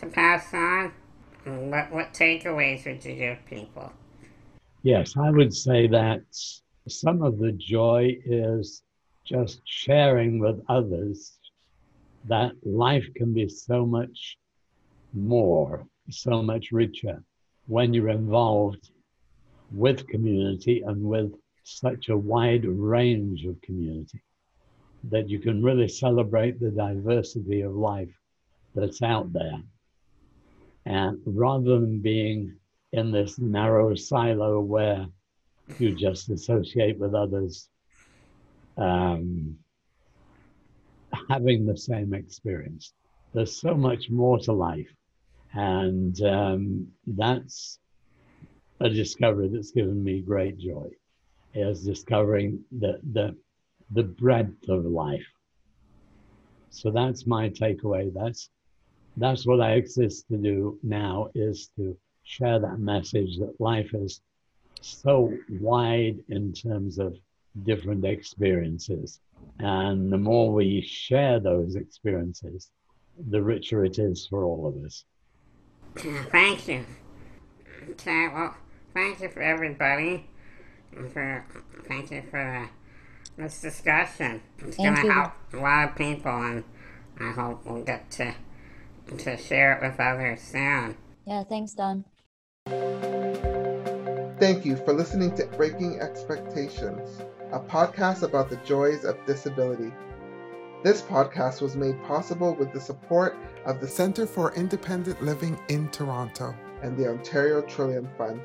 to 0.00 0.06
pass 0.06 0.52
on? 0.54 0.92
What 1.44 1.92
what 1.92 2.12
takeaways 2.12 2.84
would 2.84 3.04
you 3.04 3.14
give 3.14 3.38
people? 3.46 3.92
Yes, 4.82 5.16
I 5.16 5.30
would 5.30 5.54
say 5.54 5.86
that 5.88 6.22
some 6.88 7.22
of 7.22 7.38
the 7.38 7.52
joy 7.52 8.16
is 8.24 8.82
just 9.24 9.60
sharing 9.64 10.38
with 10.38 10.60
others 10.68 11.38
that 12.24 12.52
life 12.64 13.06
can 13.14 13.32
be 13.32 13.48
so 13.48 13.86
much 13.86 14.36
more, 15.12 15.86
so 16.10 16.42
much 16.42 16.72
richer 16.72 17.22
when 17.66 17.94
you're 17.94 18.08
involved 18.08 18.90
with 19.70 20.06
community 20.08 20.82
and 20.82 21.02
with 21.02 21.32
such 21.64 22.08
a 22.08 22.16
wide 22.16 22.64
range 22.64 23.44
of 23.44 23.60
community 23.62 24.20
that 25.04 25.28
you 25.28 25.38
can 25.38 25.62
really 25.62 25.88
celebrate 25.88 26.60
the 26.60 26.70
diversity 26.70 27.60
of 27.62 27.74
life 27.74 28.12
that's 28.74 29.02
out 29.02 29.32
there. 29.32 29.62
And 30.86 31.18
rather 31.24 31.78
than 31.78 32.00
being 32.00 32.56
in 32.92 33.12
this 33.12 33.38
narrow 33.38 33.94
silo 33.94 34.60
where 34.60 35.06
you 35.78 35.94
just 35.94 36.28
associate 36.30 36.98
with 36.98 37.14
others 37.14 37.68
um, 38.76 39.56
having 41.28 41.66
the 41.66 41.76
same 41.76 42.14
experience. 42.14 42.92
There's 43.32 43.60
so 43.60 43.74
much 43.74 44.10
more 44.10 44.38
to 44.40 44.52
life. 44.52 44.92
And 45.52 46.20
um, 46.22 46.88
that's 47.06 47.78
a 48.80 48.88
discovery 48.88 49.48
that's 49.48 49.72
given 49.72 50.02
me 50.02 50.22
great 50.22 50.58
joy, 50.58 50.88
is 51.54 51.84
discovering 51.84 52.64
the, 52.78 53.00
the, 53.12 53.36
the 53.92 54.04
breadth 54.04 54.68
of 54.68 54.84
life. 54.84 55.26
So 56.70 56.90
that's 56.90 57.26
my 57.26 57.48
takeaway. 57.50 58.12
That's 58.14 58.48
that's 59.16 59.46
what 59.46 59.60
I 59.60 59.72
exist 59.72 60.28
to 60.28 60.36
do 60.36 60.78
now 60.82 61.30
is 61.34 61.70
to 61.76 61.96
share 62.22 62.58
that 62.58 62.78
message 62.78 63.38
that 63.38 63.60
life 63.60 63.92
is 63.94 64.20
so 64.80 65.32
wide 65.48 66.18
in 66.28 66.52
terms 66.52 66.98
of 66.98 67.16
different 67.64 68.04
experiences. 68.04 69.20
And 69.58 70.12
the 70.12 70.18
more 70.18 70.52
we 70.52 70.80
share 70.80 71.40
those 71.40 71.74
experiences, 71.74 72.70
the 73.28 73.42
richer 73.42 73.84
it 73.84 73.98
is 73.98 74.26
for 74.26 74.44
all 74.44 74.66
of 74.66 74.84
us. 74.84 75.04
Thank 75.96 76.68
you. 76.68 76.86
Okay, 77.90 78.28
well, 78.28 78.54
thank 78.94 79.20
you 79.20 79.28
for 79.28 79.42
everybody. 79.42 80.26
and 80.96 81.12
For 81.12 81.44
thank 81.88 82.10
you 82.10 82.22
for 82.30 82.38
uh, 82.38 82.66
this 83.36 83.60
discussion. 83.60 84.40
It's 84.60 84.76
gonna 84.76 85.12
help 85.12 85.32
a 85.52 85.56
lot 85.56 85.90
of 85.90 85.96
people, 85.96 86.30
and 86.30 86.64
I 87.18 87.32
hope 87.32 87.66
we'll 87.66 87.82
get 87.82 88.10
to 88.12 88.34
to 89.18 89.36
share 89.36 89.74
it 89.74 89.82
with 89.82 89.98
others 90.00 90.40
soon. 90.40 90.96
Yeah, 91.26 91.44
thanks, 91.44 91.72
Don. 91.72 92.04
Thank 94.38 94.64
you 94.64 94.76
for 94.76 94.92
listening 94.92 95.34
to 95.36 95.46
Breaking 95.46 96.00
Expectations, 96.00 97.20
a 97.52 97.60
podcast 97.60 98.22
about 98.22 98.48
the 98.48 98.56
joys 98.58 99.04
of 99.04 99.16
disability. 99.26 99.92
This 100.82 101.02
podcast 101.02 101.60
was 101.60 101.76
made 101.76 102.02
possible 102.04 102.54
with 102.54 102.72
the 102.72 102.80
support 102.80 103.36
of 103.66 103.80
the 103.80 103.88
Center 103.88 104.26
for 104.26 104.54
Independent 104.54 105.22
Living 105.22 105.60
in 105.68 105.88
Toronto 105.90 106.54
and 106.82 106.96
the 106.96 107.08
Ontario 107.08 107.60
Trillium 107.62 108.08
Fund. 108.16 108.40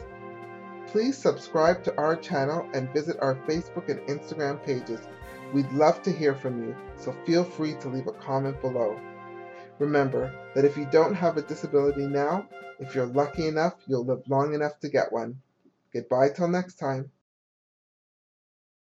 Please 0.88 1.18
subscribe 1.18 1.84
to 1.86 1.98
our 1.98 2.16
channel 2.16 2.68
and 2.74 2.92
visit 2.92 3.18
our 3.22 3.36
Facebook 3.48 3.90
and 3.90 4.00
Instagram 4.02 4.64
pages. 4.66 5.00
We'd 5.54 5.72
love 5.72 6.02
to 6.04 6.12
hear 6.12 6.36
from 6.36 6.62
you, 6.62 6.76
so 6.98 7.16
feel 7.26 7.44
free 7.44 7.76
to 7.76 7.88
leave 7.88 8.08
a 8.08 8.12
comment 8.12 8.60
below. 8.60 9.00
Remember 9.80 10.34
that 10.54 10.66
if 10.66 10.78
you 10.78 10.88
don't 10.92 11.16
have 11.16 11.38
a 11.38 11.42
disability 11.42 12.08
now, 12.08 12.48
if 12.80 12.96
you're 12.96 13.06
lucky 13.06 13.48
enough, 13.48 13.76
you'll 13.88 14.06
live 14.06 14.24
long 14.28 14.54
enough 14.54 14.80
to 14.80 14.90
get 14.90 15.12
one. 15.12 15.42
Goodbye 15.94 16.30
till 16.30 16.48
next 16.48 16.76
time. 16.76 17.12